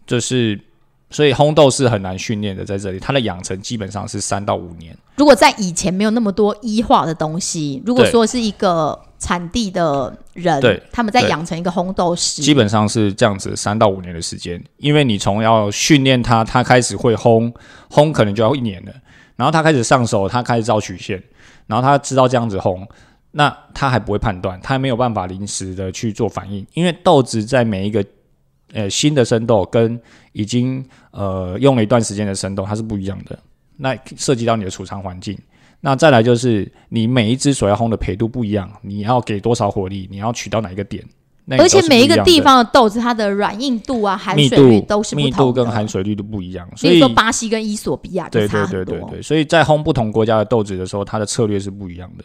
[0.08, 0.60] 就是
[1.12, 4.97] 所以烘豆是很难训练的，在这里，它的养成基本上是三到五年。
[5.18, 17.49] 如果在以前没有那么多医化的东西，如果对说是一个产地的人，对他们在养成一个烘豆师，基本上是这样子，三到五年的时间，因为你从要训练他，他开始会烘，
[17.89, 18.91] 烘可能就要一年了，
[19.38, 21.24] 然后他开始上手，他开始造曲线，
[21.67, 22.86] 然后他知道这样子烘，
[23.32, 28.03] 那他还不会判断，他还没有办法临时的去做反应，因为豆子在每一个
[28.74, 29.97] 呃新的生豆跟
[30.34, 33.39] 已经呃用了一段时间的生豆，它是不一样的，
[33.78, 35.38] 那涉及到你的储藏环境。
[35.86, 41.04] 那再来就是你每一只所要烘的焙度不一样，你要给多少火力，你要取到哪一个点，
[41.44, 45.52] 那而且每一个地方的豆子，它的软硬度啊、含水率都是不密度。
[45.52, 48.66] 跟含水率都不一样，所以说巴西跟伊索比亚就对对。
[48.68, 52.24] 对对对，所以在烘不同国家的豆子的时候，它的策略是不一样的。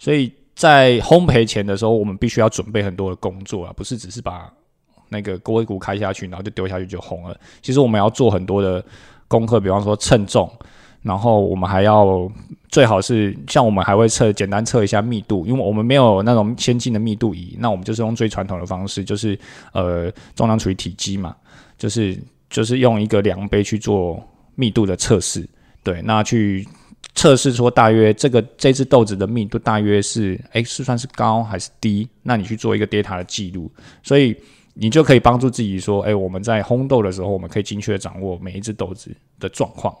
[0.00, 4.52] 所以在烘焙前的时候，我们必须要准备很多的工作啊，不是只是把
[5.08, 7.38] 那个锅骨开下去，然后就丢下去就烘了。
[7.62, 8.84] 其实我们要做很多的
[9.28, 10.50] 功课，比方说称重，
[11.06, 12.28] 然后我们还要
[12.68, 19.38] 最好是像我们还会测简单测一下密度，因为我们没有那种先进的密度仪，那我们就是用最传统的方式，就是
[19.72, 21.36] 呃重量除以体积嘛，
[21.78, 22.18] 就是
[22.50, 24.20] 就是用一个量杯去做
[24.56, 25.48] 密度的测试，
[25.84, 26.66] 对，那去
[27.14, 33.70] 测试说大约这个这只豆子的密度大约是诶是算是高还是低，那你去做一个 data 的记录，
[34.02, 34.36] 所以
[34.74, 39.94] 你就可以帮助自己说，诶，我们在烘豆的时候，我们可以精确的掌握每一只豆子的状况。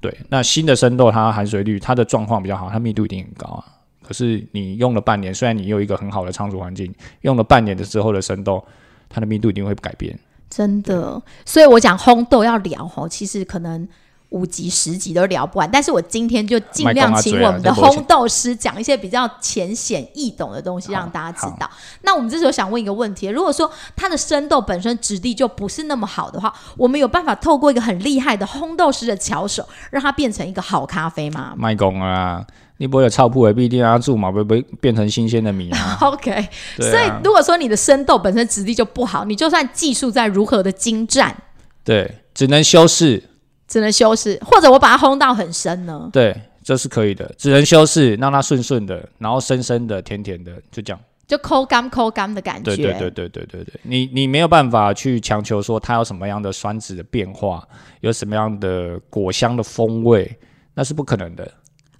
[0.00, 3.64] 对，那新的生豆它含水率它的状况比较好，它密度一定很高啊。
[4.02, 8.64] 可是你用了半年，虽然你有一个很好的仓储环境，用了半年的之后的生豆，
[9.08, 10.18] 它的密度一定会改变。
[10.48, 13.86] 真的，所以我讲烘豆要聊哦，其实可能
[14.30, 15.70] 五集、十集都聊不完。
[15.70, 21.70] 但是我今天就尽量请我们的烘豆师讲一些比较浅显易懂的东西，让大家知道。
[22.02, 32.44] 那我们这时候想问一个问题：如果说它的生豆本身质地就不是那么好的话，我们有办法透过一个很厉害的烘豆师的巧手，让它变成一个好咖啡吗 卖工啊，
[32.78, 35.98] 你不会有超铺的必定要住嘛，不会变成新鲜的米啊？？
[36.02, 41.36] OK，对所以啊，如果说你的生豆本身质地就不好，你就算技术再如何的精湛，
[41.84, 43.29] 对，只能修饰，
[43.70, 46.10] 只能修饰，或者我把它烘到很深呢？
[46.12, 51.00] 对，这是可以的，只能修饰，让它顺顺的，然后深深的、甜甜的，就这样。
[51.28, 52.74] 就抠干抠干的感觉。
[52.74, 57.64] 对对对对对对对，你你没有办法去强求说它有什么样的酸质的变化，
[58.00, 60.36] 有什么样的果香的风味，
[60.74, 61.48] 那是不可能的。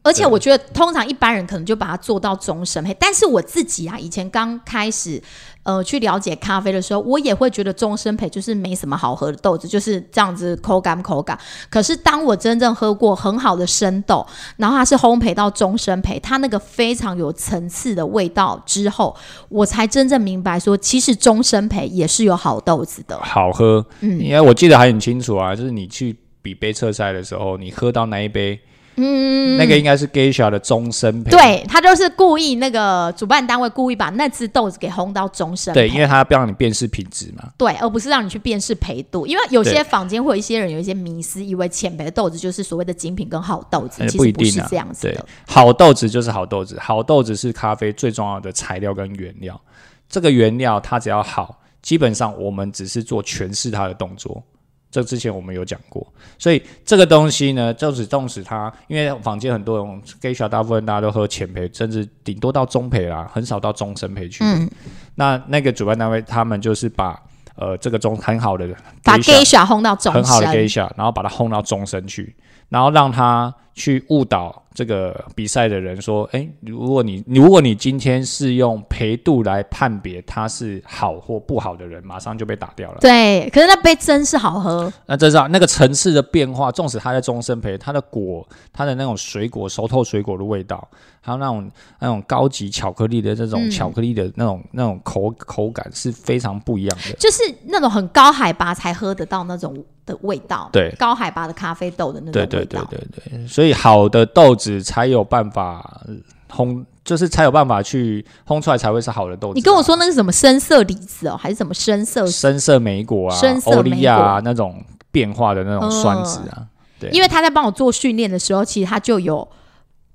[0.03, 5.22] 而且我觉得，通常一般人可能就把它做到终身配，但是我自己啊，以前刚开始
[5.62, 11.38] 呃去了解咖啡的时候，我也会觉得终身配就是没什么好喝的豆子，就是这样子口感口感。
[11.68, 14.26] 可是当我真正喝过很好的生豆，
[14.57, 19.14] 然后它是烘焙到终身焙，它那个非常有层次的味道之后，
[19.51, 23.18] 我才真正明白说，其实终身焙也是有好豆子的。
[23.18, 28.59] 好喝，嗯因为我记得还很清楚啊，就是你去比杯测赛的时候，你喝到那一杯，
[29.03, 37.48] 嗯，那个应该是 Geisha 的终身配，对他就是故意那个主办单位故意把那只豆子给轰到终身对，因为他要让你辨识品质嘛。
[37.57, 49.61] 对，而不是让你去辨识陪度，因为有些坊间会有一些人有一些迷思，以为浅焙的豆子就是所谓的精品跟好豆子，哎其实不是这样子的。，好豆子就是好豆子，好豆子是咖啡最重要的材料跟原料。
[50.09, 54.42] 这个原料它只要好，基本上我们只是做诠释它的动作。
[54.91, 56.05] 这之前我们有讲过，
[56.36, 64.43] 所以这个东西呢，就是纵使它，因为坊间很多人 geisha 大部分大家都喝浅培，甚至顶多到中培啦，很少到中深培去。
[64.43, 64.68] 嗯，
[65.14, 67.16] 那那个主办单位他们就是把
[67.55, 68.68] 呃这个中很好的
[69.05, 72.34] 把 geisha 烘到终很好的身，geisha，然后把它烘到终身去，
[72.68, 82.99] 然后让他去误导这个比赛的人说：“哎，如果你如果你今天是用陪度来判别他是好或不好的人，马上就被打掉了。
[83.01, 90.87] 对，可是那杯真是好喝，那真是啊那个层次的变化，纵使它在终身陪，它的果，它的那种水果熟透水果的味道，
[91.22, 91.70] 还有那种
[92.01, 97.14] 那种高级巧克力的这种嗯巧克力的那种、那种口口感是非常不一样的。
[97.14, 99.74] 就是那种很高海拔才喝得到那种
[100.07, 102.51] 的味道，对高海拔的咖啡豆的那种味道。
[102.51, 106.14] 对对对对对，所以好的豆子才有办法呃
[106.51, 112.27] 烘，就是才有办法去烘出来才会是好的豆子啊、你跟我说那是什么深色李子哦，还是什么深色？
[112.27, 116.66] 深色莓果啊、深色欧利亚啊那种变化的那种酸质啊，
[116.99, 117.11] 对。
[117.11, 119.47] 因为他在帮我做训练的时候，其实他就有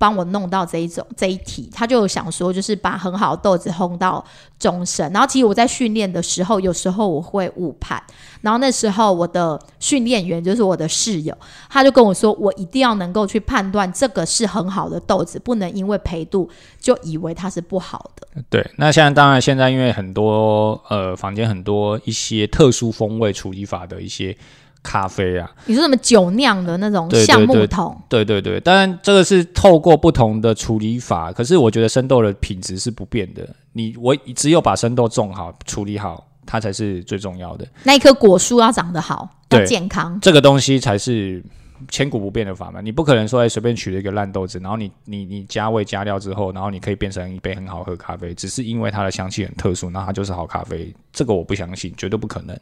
[0.05, 4.23] 帮我弄到这一种这一题，他就想说，就是把很好的豆子烘到
[4.59, 5.11] 终身。
[5.11, 7.99] 然后其实我在训练的时候，有时候我会误判，
[8.41, 11.35] 然后那时候我的训练员就是我的室友，
[11.71, 16.47] 他就跟我说，我一定要能够去判断这个是很好的豆子，不能因为焙度
[16.79, 18.43] 就以为它是不好的。
[18.47, 18.63] 对。
[18.77, 24.37] 那现在当然现在因为很多呃坊间很多一些特殊风味处理法的一些
[24.85, 27.99] 咖啡啊，你说什么酒酿的那种橡木桶？
[28.07, 33.49] 对对对，当然这个是透过不同的处理法，可是我觉得生豆的品质是不变的。
[33.73, 37.67] 你我只有把生豆种好、处理好，它才是最重要的。
[37.83, 40.17] 那一棵果树要长得好，要健康。
[40.21, 41.43] 这个东西才是
[41.89, 42.85] 千古不变的法门。
[42.85, 50.93] 你不可能说，哎，随便取了一个烂豆子，然后你你你加味加料之后，然后你可以变成一杯很好喝咖啡，只是因为它的香气很特殊，那它就是好咖啡。
[51.11, 52.55] 这个我不相信，绝对不可能。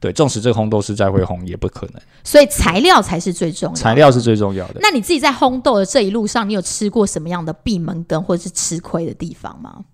[0.00, 2.02] 对，纵使这个烘豆师再会烘，也不可能。
[2.22, 3.80] 所以材料才是最重要的。
[3.80, 4.80] 材料是最重要的。
[4.80, 9.84] 那你自己在烘豆的这一路上，你有吃过什么样的闭门羹或者是吃亏的地方吗？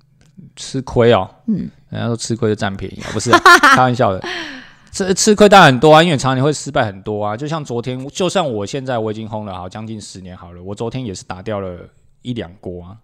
[0.56, 3.38] 吃亏哦，嗯，人家说吃亏就占便宜啊， 不是、啊、
[3.74, 4.20] 开玩笑的。
[4.90, 7.36] 吃吃亏当然很多啊，因为常年会失败很多啊。
[7.36, 11.78] 就像昨天，就算我现在我已经烘了好将近十年好了，我昨天也是打掉了
[12.22, 12.96] 一两锅啊。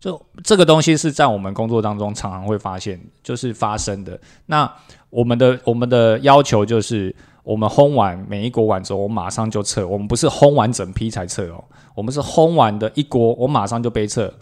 [0.00, 4.18] 就这个东西是在我们工作当中常常会发现，就是发生的。
[4.46, 4.72] 那
[5.10, 9.86] 我们的我们的要求就是，我们烘完每一锅完之后，我马上就撤。
[9.86, 14.32] 我们不是烘完整批才撤哦，我们是烘完的一锅，我马上就被撤，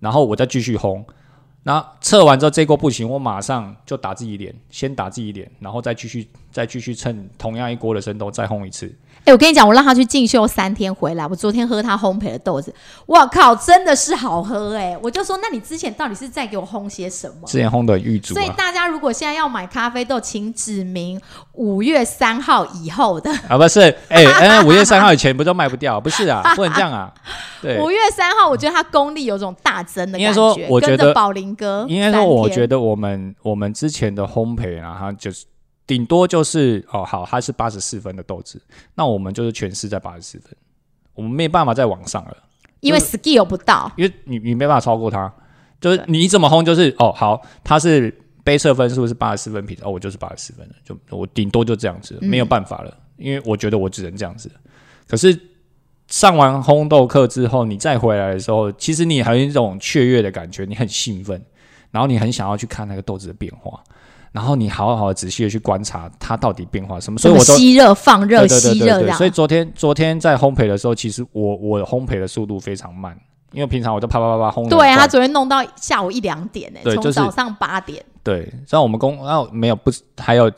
[0.00, 1.04] 然后我再继续烘。
[1.62, 8.92] 那测完之后，这锅不行，我马上就打自己脸，先打自己脸，然后再继续再继续趁同样一锅的生豆再烘一次。
[9.26, 12.72] 哎、我跟你讲，我让他去进修三天回来，我昨天喝他烘焙的豆子，
[13.06, 17.46] 我靠，真的是好喝哎、我就说，那你之前到底是在给我烘些什么？
[17.46, 21.20] 之前烘的玉竹啊，所以大家如果现在要买咖啡豆，请指明
[21.54, 23.28] 五月三号以后的。
[23.48, 26.00] 啊不是，哎、哎， 五月三号以前不都卖不掉？
[26.00, 27.12] 不是啊，不能这样啊。
[27.60, 35.44] 对， 五月三号，我觉得他功力有种大增的感应该说我觉得宝林哥，应该说，我觉得得我们我们之前的烘焙啊，它就是
[35.86, 38.60] 顶多就是哦，好，它是八十四分的豆子，
[38.94, 40.52] 那我们就是全市在八十四分，
[41.14, 42.36] 我们没办法再往上了，
[42.80, 45.32] 因为 skill 不到，因为你你没办法超过它，
[45.80, 48.12] 就是你怎么烘就是哦，好，它是
[48.42, 54.50] 杯测分数是八十四分品质，哦，我就是八十四分的，就我顶多就这样子，没有办法了，因为我觉得我只能这样子。
[55.06, 55.38] 可是
[56.08, 61.40] 上完烘豆课之后，你再回来的时候，其实你还有一种雀跃的感觉，你很兴奋，
[61.92, 63.82] 然后你很想要去看那个豆子的变化。
[64.36, 69.16] 然后你好好仔细的去观察它到底变化什么，所以我都吸热放热吸热这样。
[69.16, 73.18] 所以昨天昨天在烘焙的时候，其实我我烘焙的速度非常慢，
[73.52, 74.68] 因为平常我都啪啪啪啪烘。
[74.68, 78.04] 对他昨天弄到下午一两点呢，从早上八点。
[78.22, 80.52] 对，像我们工然后没有不还有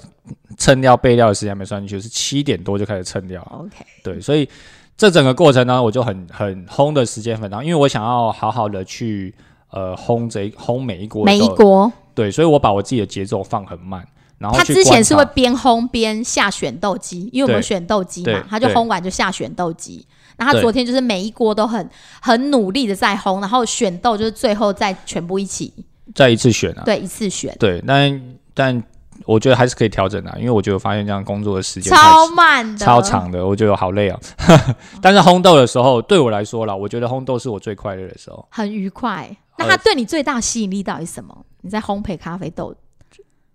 [0.56, 3.40] 称料备料的时间没算进去，是七点多就开始称料。
[3.52, 4.48] OK，对，所以
[4.96, 9.32] 这整个过程呢，我就很很烘的时间很长，因为我想要好好的去
[9.70, 11.92] 呃烘这烘每一锅每一锅。
[12.18, 14.04] 对，所以我把我自己的节奏放很慢，
[14.38, 20.04] 然后他之前是会边烘边下选豆机，因为我们选豆机嘛，他就烘完就下选豆机。
[20.36, 21.88] 那他昨天就是每一锅都很
[22.20, 25.72] 很努力的在烘，然后选豆就是最后再全部一起
[26.12, 27.54] 再一次选啊，对，一次选。
[27.60, 28.20] 对，但
[28.52, 28.82] 但
[29.24, 34.18] 我觉得还是可以调整的，因为我觉得发现这样工作的时间超慢的、超长的，我觉得好累啊。
[35.00, 39.28] 但是烘豆的时候，对我来说啦，我觉得烘豆是我最快乐的时候，很愉快。
[39.60, 41.36] 那它对你最大吸引力到底是什么？
[41.60, 42.74] 你在烘焙咖啡豆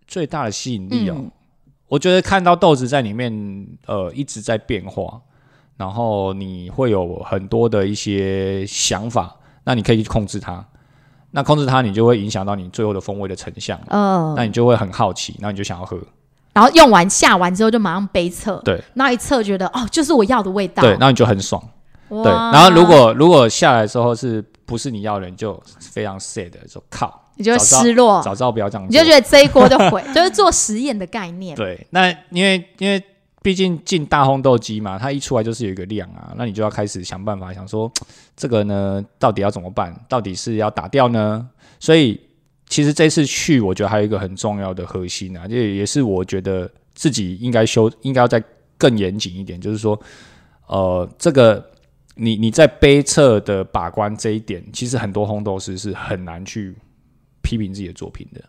[0.07, 1.15] 最大的吸引力哦，
[1.87, 3.31] 我觉得看到豆子在里面
[3.85, 5.21] 呃一直在变化，
[5.77, 10.65] 然后你会有很多的一些想法，那你可以去控制它，
[11.31, 15.97] 那控制它你就会影响到你最后的风味的成像，嗯，那你就会很好奇，那你就想要喝，
[16.53, 21.61] 然后用完下完之后就马上杯测，对，那一测觉得哦就是我要的味道，对，那你就很爽，
[22.09, 24.43] 对，然后如果如果下来之后是。
[24.65, 31.55] 不是你要的，你就非常 sad，说靠，你就失落，早知道不要这样，你就觉得这一锅就毁， 就是做实验的概念。
[31.55, 33.03] 对，那因为因为
[33.41, 37.91] 毕竟进大烘豆机嘛，它一出来就是有一个量啊，那你就要开始想办法，想说
[38.35, 39.93] 这个呢到底要怎么办？
[40.07, 41.49] 到底是要打掉呢？
[41.79, 42.19] 所以
[42.67, 48.43] 其实这次去，我觉得还有一个很重要的核心啊，这也是我觉得自己应该修，应该要再
[48.77, 49.99] 更严谨一点，就是说，
[50.67, 51.69] 呃，这个。
[52.15, 56.75] 你你在杯测的把关这一点，其实很多烘豆师是很难去
[57.43, 58.41] 批评自己的作品的。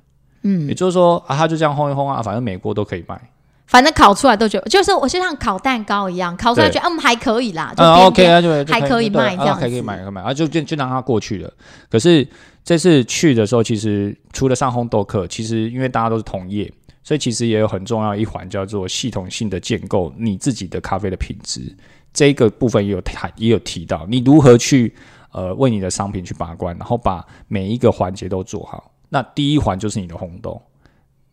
[0.47, 3.21] 嗯，也就是说啊，他就这样烘一烘啊，反正美国都可以卖，
[3.67, 11.53] 反正烤出来都觉得，就是我就像烤蛋糕一样，烤出来觉得嗯还可以啦，就 OK 啊，就还可以卖这样，还可以买，可以买啊，就就就让它过去了。
[11.91, 12.27] 可是
[12.63, 16.71] 这次去的时候，其实除了上烘豆课，其实因为大家都是同业，
[17.03, 21.75] 所以其实也有很重要一环叫做系统性的建构你自己的咖啡的品质。
[22.13, 24.95] 这个部分也有谈，也有提到你如何去
[25.35, 28.91] 呃为你的商品去把关，然后把每一个环节都做好。
[29.11, 30.61] 那第一环就是你的红豆，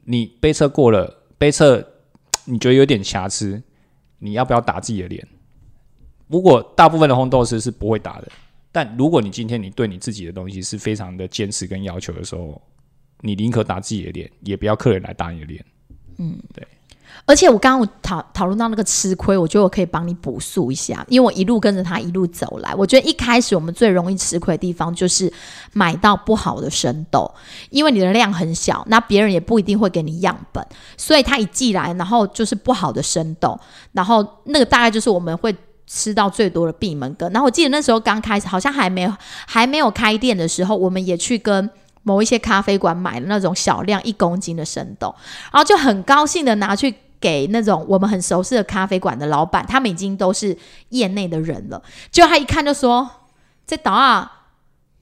[0.04, 1.82] 你杯测过了，杯测
[2.46, 3.62] 你觉得有点瑕疵，
[4.20, 5.26] 你要不要打自己的脸？
[6.28, 8.28] 如果大部分的红豆师是不会打的，
[8.72, 12.62] 但如果你今天你对你自己的东西是非常的坚持跟要求的时候，
[13.22, 15.66] 你宁可打自己的脸，也不要客人来打你的脸。
[16.18, 16.68] 嗯，对。
[17.26, 25.32] 而且我刚刚我讨讨论到那个吃亏，我觉得我可以帮你补述一下，因为我一路跟着他一路走来，我觉得一开始我们最容易吃亏的地方就是
[25.74, 27.32] 买到不好的生豆，
[27.70, 30.66] 因为你的量很小，那别人也不一定会给你样本，
[30.98, 33.58] 所以他一寄来，然后就是不好的生豆，
[33.92, 35.56] 然后那个大概就是我们会
[35.88, 37.32] 吃到最多的闭门羹。
[37.32, 39.14] 然后我记得那时候刚开始，好像还没有
[39.48, 41.70] 还没有开店的时候，我们也去跟。
[42.04, 45.14] 某一些咖啡馆买了那种小量一公斤的生豆，
[45.54, 46.92] 然后就很高兴的拿去
[47.22, 50.58] 给那种我们很熟悉的咖啡馆的老板，他们已经都是
[50.90, 51.82] 业内的人了。
[52.12, 53.10] 就他一看就说
[53.66, 54.50] ：“这刀啊，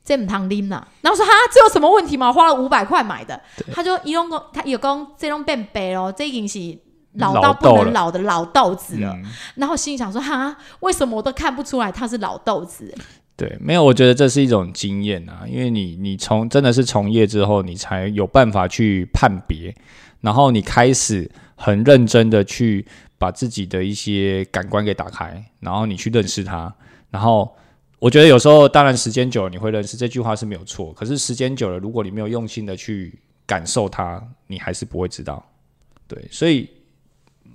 [0.03, 2.31] 这唔汤拎呐。”然后说：“哈，这有什么问题吗？
[2.31, 3.41] 花了五百块买的。”
[3.73, 6.77] 他就一用他有讲这种变白咯，这已经是
[7.13, 9.15] 老到不能老的老豆子了。
[9.55, 12.93] 然后心里想说：“哈，为什么我都看不出来他是老豆子？”
[13.37, 19.73] 对，没有，我觉得这是一种经验啊，因为你你从真的是从业之后，你才有办法去判别，
[20.19, 22.85] 然后你开始很认真的去
[23.17, 26.73] 把自己的一些感官给打开，然后你去认识它，
[27.11, 27.53] 然后
[27.99, 35.45] 我觉得有时候当然时间久了你会认识这句话是没有错，可是时间久了，如果你没有用心的去感受它，你还是不会知道。
[36.07, 36.69] 对，所以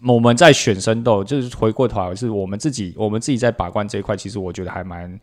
[0.06, 5.18] 我们在选生豆，就是回过头来是我们自己，我们自己在把关这一块，其实我觉得还蛮。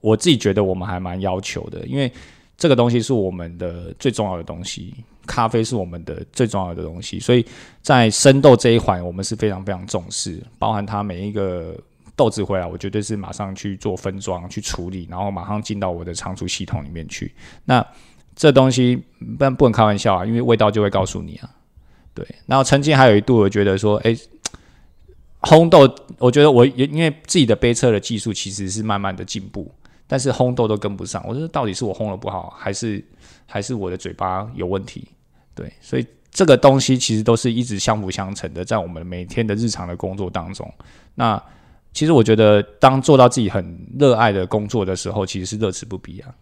[0.00, 2.12] 我自己觉得我们还蛮要求的，因为
[2.58, 4.94] 这个东西是我们的最重要的东西，
[5.26, 7.44] 咖啡是我们的最重要的东西，所以
[7.82, 11.76] 在生豆这一环，我们是非常非常重视，包含它每一个
[12.16, 17.32] 豆子回来，我绝对是马上去做分装、去处理，然后马上进到我的仓储系统里面去。
[17.64, 17.84] 那
[18.36, 18.96] 这东西
[19.38, 21.50] 不然不能开玩笑啊，因为味道就会告诉你啊。
[22.12, 24.16] 对，然后曾经还有一度我觉得说，哎、
[25.40, 29.68] 烘豆，我觉得我也因为自己的杯测的技术其实是慢慢的进步，
[30.06, 31.24] 但是烘豆都跟不上。
[31.26, 33.04] 我说到底是我烘的不好，还是
[33.46, 35.08] 还是我的嘴巴有问题？
[35.54, 40.68] 对，所以这个东西其实都是一直相辅相成的，在我们每天的日常的工作当中。
[41.14, 41.40] 那
[41.92, 46.34] 其实我觉得，当做到自己很热爱的工作的时候，其实是乐此不疲啊。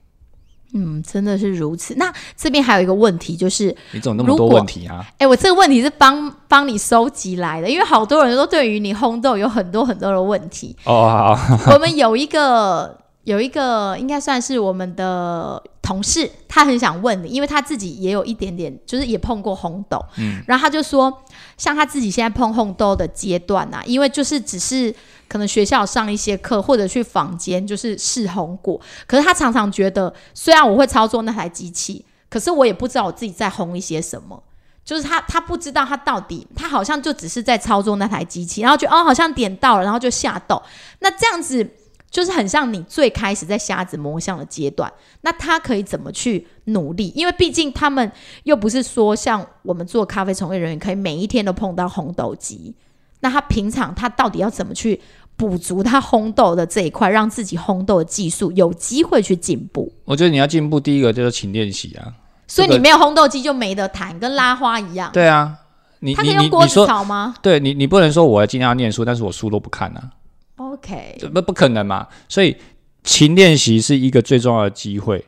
[0.73, 1.95] 嗯，真的是如此。
[1.97, 5.07] 那这边还有一个问题，就是，你怎么那么多问题啊？
[5.19, 10.75] 哎，我这个问题是帮帮你收集来的，因为好多人都对于你烘豆有很多很多的问题。
[10.85, 21.23] 哦，好，我们有一个有一个应该算是我们的同事，他很想问你，因为他自己也有一点点，就是也碰过红豆，嗯，然后他就说，
[21.57, 24.95] 像他自己现在碰红豆的阶段啊，因为就是只是
[25.29, 34.43] 可能学校上一些课，或者去坊间就是试红果，可是他常常觉得，虽然我会操作那台机器，可是我也不知道我自己在红一些什么。
[34.85, 40.61] 就是他，他不知道他到底，他好像就只是在操作那台机器，然后就哦，好像点到了，然后就下豆。
[40.99, 41.65] 那这样子
[42.13, 44.93] 就是很像你最开始在瞎子摸象的阶段。
[45.23, 47.13] 那他可以怎么去努力？
[47.17, 48.13] 因为毕竟他们
[48.45, 52.73] 又不是说像我们做咖啡从业人员，可以每一天都碰到红豆机。
[53.21, 55.01] 那他平常他到底要怎么去
[55.37, 59.93] 补足他烘豆的这一块，让自己烘豆的技术有机会去进步？
[60.05, 62.13] 我觉得你要进步，第一个就是勤练习啊。
[62.47, 65.09] 所以你没有烘豆机就没得谈，跟拉花一样。
[65.13, 65.57] 对啊，
[66.01, 70.11] 你他可你以用锅子炒吗对你你不能说我今天要念书，但是我书都不看啊，
[70.57, 72.07] ？OK，这不不可能嘛。
[72.29, 72.57] 所以
[73.03, 75.25] 勤练习是一个最重要的机会，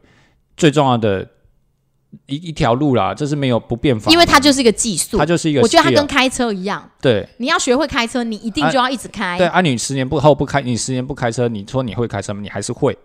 [0.56, 1.28] 最重要的
[2.26, 5.26] 一一条路啦，这是没有不变法，因为它就是一个技术它。
[5.26, 9.36] 就是一个我觉得它跟开车一样，对你要学会开车，你一定就要一直开。
[9.36, 12.40] 对啊，你十年不后不开，你十年不开车，你说你会开车吗？
[12.40, 12.96] 你还是会，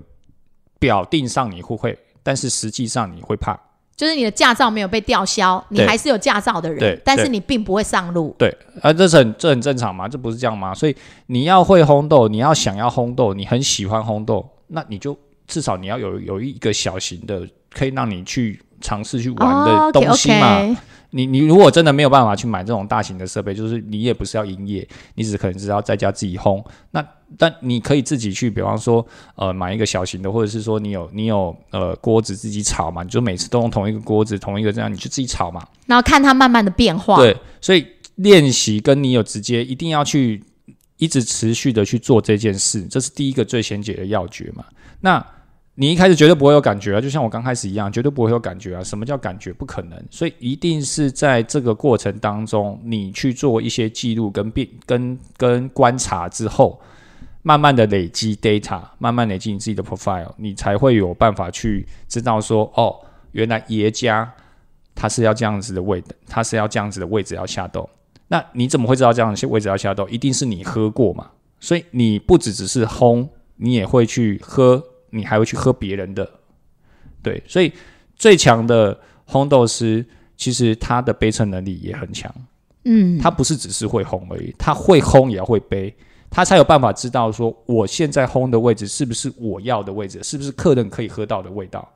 [0.77, 3.59] 表定上你会会，但是实际上你会怕。
[3.99, 8.33] 就是你的驾照没有被吊销，你还是有驾照的人，但是你并不会上路。
[8.39, 8.47] 对
[8.81, 10.73] 啊，这是很这很正常嘛，这不是这样吗？
[10.73, 10.95] 所以
[11.25, 20.61] 你要会烘豆，你要想要烘豆，你很喜欢烘豆，那你就至少你要有有一个小型的，可以让你去尝试去玩哦的东西嘛。
[21.09, 26.63] 你你如果真的没有办法去买这种大型的设备，就是你也不是要营业，你只可能是要在家自己烘。
[26.91, 27.05] 那
[27.37, 29.05] 但你可以自己去，比方说
[29.35, 35.65] 呃买一个小型的，或者是说你有你有呃锅子自己炒嘛，你就每次都用同一个锅子，同一个这样，你就自己炒嘛。
[35.85, 37.17] 然后看它慢慢的变化。
[37.17, 40.43] 对，所以练习跟你有直接一定要去
[40.97, 44.65] 一直持续的去做这件事，这是第一个最先解的要诀嘛。
[45.01, 45.25] 那
[45.75, 48.83] 你一开始绝对不会有感觉啊，就像我刚开始一样，绝对不会有感觉啊。
[48.83, 49.53] 什么叫感觉？
[49.53, 49.97] 不可能。
[50.11, 56.77] 所以一定是在这个过程当中，你去做一些记录跟变跟跟观察之后，
[57.41, 62.95] 慢慢的累积 data，慢慢累积你自己的 profile，你才会有办法去知道说，哦，
[63.31, 64.31] 原来爷家
[64.93, 67.89] 他是要这样子的位的，它是要这样子的位置要下豆。
[68.27, 70.07] 那你怎么会知道这样的位置要下豆？
[70.09, 71.29] 一定是你喝过嘛。
[71.61, 76.29] 所以你不只只是烘，你也会去喝，你还会去喝别人的。
[77.21, 77.71] 对，所以
[78.15, 80.05] 最强的烘豆师，
[80.37, 82.33] 其实他的杯测能力也很强。
[82.85, 85.93] 嗯，他不是只是会烘而已，他会烘也要会杯，
[86.29, 91.87] 他才有办法知道说我现在烘的位置是不是我要的位置，是不是客人可以喝到的味道。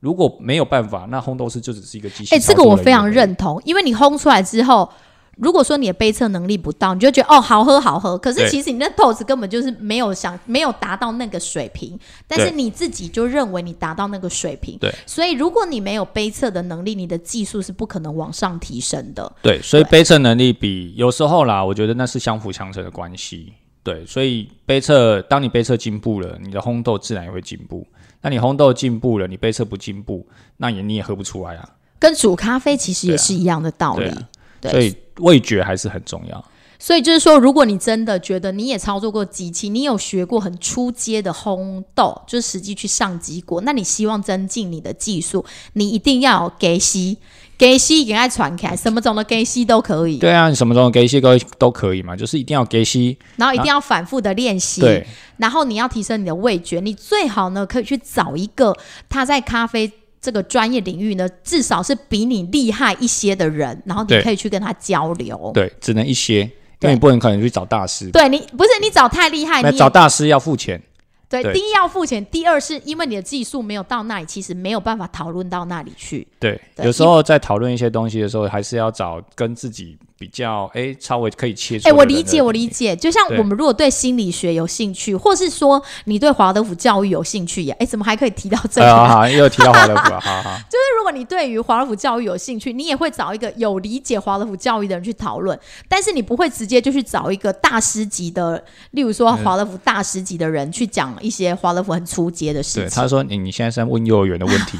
[0.00, 2.34] 如果没有办法，那烘豆师就只是一个机器。
[2.34, 3.08] 哎、这个我非常。
[3.08, 4.90] 认同，因为你烘出来之后，
[5.36, 19.30] 如果说你的杯测能力不到，你就觉得哦好喝好喝，可是其实你那豆子根本就是没有想没有达到那个水平，但是你自己就认为你达到那个水平，对，所以如果你没有杯测的能力，你的技术是不可能往上提升的。
[19.42, 23.52] 对，所以杯测能力比有时候啦，我觉得那是相辅相成的关系。
[23.82, 27.86] 对，所以杯测，当你杯测进步了，你的烘豆自然也会进步。
[28.20, 30.26] 那你烘豆进步了，你杯测不进步，
[30.56, 31.68] 那也你也喝不出来啊。
[31.98, 34.04] 跟煮咖啡其实也是一样的道理。
[34.04, 34.28] 对啊
[34.60, 36.44] 对所以味觉还是很重要。
[36.82, 47.18] 所以就是说，如果你真的觉得你也操作过机器，你有学过很出阶的烘豆，就是实际去上机过，那你希望增进你的技术，你一定要有给息，
[47.56, 53.16] 给息给它传开，什么种的给息都可以，对啊，你什么种的给息都都可以嘛，就是一定要给息。
[53.36, 55.06] 然后一定要反复的练习，对，
[55.36, 58.76] 然后你要提升你的味觉，你最好呢可以去找一个
[59.08, 59.88] 他在咖啡
[60.20, 65.52] 这个专业领域呢，至少是比你厉害一些的人，然后你可以去跟他交流。
[65.54, 66.50] 对，只能一些，
[66.82, 68.10] 因对为你不能可能去找大师。
[68.10, 70.80] 对你不是你找太厉害，你找大师要付钱。
[71.28, 76.26] 对，对第一要付钱，第二是因为你的技术没有到那里，其实没有办法讨论到那里去。
[76.38, 81.88] 对，对有时候在讨论一些东西的时候，还是要找跟自己比较哎稍微可以切磋。
[81.88, 82.94] 哎，我理解，我理解。
[82.94, 88.86] 就像我们如果对心理学有兴趣，或是说你对华德福教育有兴趣呀，哎，怎么还可以提到这个？
[88.86, 90.50] 哎呀，好，又提到华德福了， 好好。
[90.70, 95.58] 就是如果你对于华德福教育有兴趣，你也会找一个有理解华德福教育的人去讨论，
[95.88, 98.62] 但是你不会直接就去找一个大师级的，
[98.92, 104.78] 例如说华德福大师级的人去讲一些华德福很出街的事情对，他说你你现在是在问幼儿园的问题，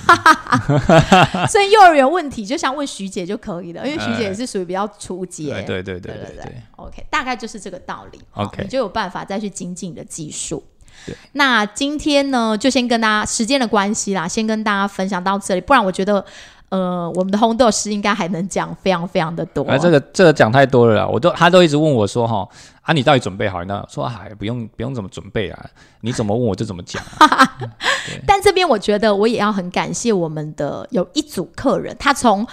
[1.51, 8.21] 所以幼儿园问题就像问徐姐就可以了，因为徐姐也是属于比较出对对对对对对对，OK，大概就是这个道理。
[8.35, 10.63] OK 你就有办法再去精进你的技术。
[11.33, 16.25] 那今天呢，就先跟大家时间的关系啦，先跟大家分享到这里，不然我觉得。
[16.69, 19.63] 呃，我们的红豆师应该还能讲非常非常的多。
[19.65, 22.49] 啊，这个这个讲太多了啦，我都他都一直问我说哈
[22.81, 23.67] 啊，你到底准备好了？
[23.67, 25.67] 那说哎，不用不用怎么准备啊，
[26.01, 27.59] 你怎么问我就怎么讲啊、
[28.27, 32.47] 但这边我觉得我也要很感谢我们的有一组客人，他从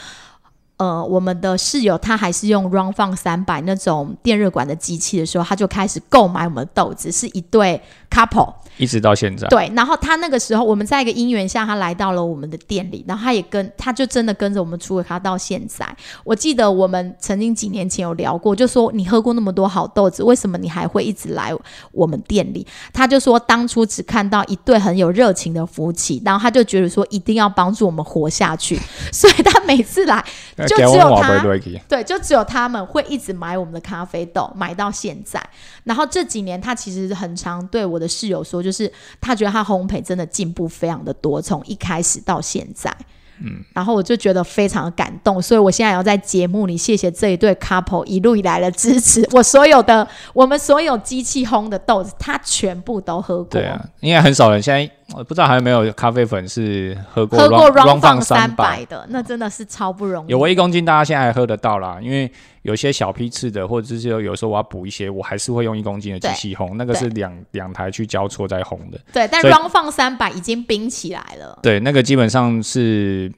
[0.80, 8.54] 呃我们的室友他还是用 Run Fun 三百那种电热管的机器的时候，他就开始购买我们的豆子，是一对 couple。
[8.80, 15.86] 一直到现在，对，然后他那个时候我们在一个因缘下，他来到了我们的店里，然后他也跟他就真的跟着我们出了他到现在。
[16.24, 21.54] 我记得我们曾经几年前有聊过，就说你喝过那么多好豆子，为什么你还会一直来
[21.92, 22.66] 我们店里？
[22.94, 28.80] 他就说当初只看到一对很有热情的夫妻，然后他就觉得说一定要帮助我们活下去，
[29.12, 30.24] 所以他每次来
[30.68, 31.44] 就只有他
[31.90, 35.44] 对，就只有他们会一直买我们的咖啡豆，买到现在。
[35.84, 42.96] 然后这几年，他其实很常对我的室友说，就是他觉得他烘焙真的进步非常的多，从一开始到现在。
[43.42, 49.26] 嗯，然后我就觉得非常的感动，所以我现在要在节目里谢谢这一对 couple 一路以来的支持。
[49.32, 53.46] 我所有的我们所有机器烘的豆子，他全部都喝过。
[53.46, 60.32] 对啊，应该很少人现在我不知道还有没有咖啡粉是喝过喝过 Run Run 放三三百的，那真的是超不容易。
[60.32, 62.00] 有我一公斤，大家现在还喝得到啦。
[62.02, 62.32] 因为
[62.62, 69.00] 有些小批次的，或者是有时候我要补一些，我还是会用一公斤的机器烘，那个是两两台去交错在烘的。
[69.12, 71.60] 对，但 Run 放三百已经冰起来了。
[71.64, 73.32] 对，那个基本上是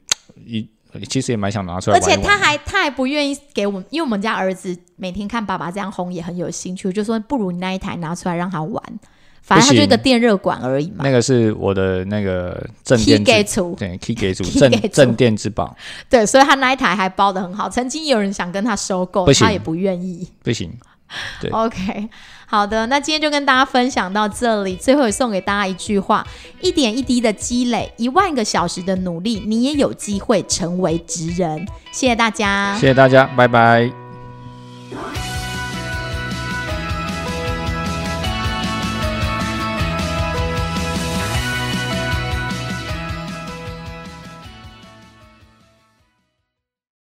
[0.44, 0.68] 一，
[1.08, 2.00] 其实也蛮想拿出来而。
[2.00, 8.82] 且他还他还不愿意给我们，因为我们家儿子每天看爸爸这样烘也很有兴趣，我就说不如你那一台拿出来让他玩，
[9.42, 11.04] 反正它就一个电热管而已嘛。
[11.04, 15.76] 那个是我的那个镇 Key 店之给出对 key 给主 Key 镇镇店之宝，
[16.08, 17.68] 对，所以他那一台还包的很好。
[17.68, 20.28] 曾经有人想跟他收购，他也不愿意。
[20.42, 20.72] 不行，
[21.40, 22.08] 对 OK，
[22.46, 24.76] 好的，那今天就跟大家分享到这里。
[24.76, 26.26] 最后也送给大家一句话：
[26.60, 31.66] 一点一滴的积累，一万个小时的努力，你也有机会成为职人。
[31.90, 33.90] 谢谢大家，谢谢大家，拜拜。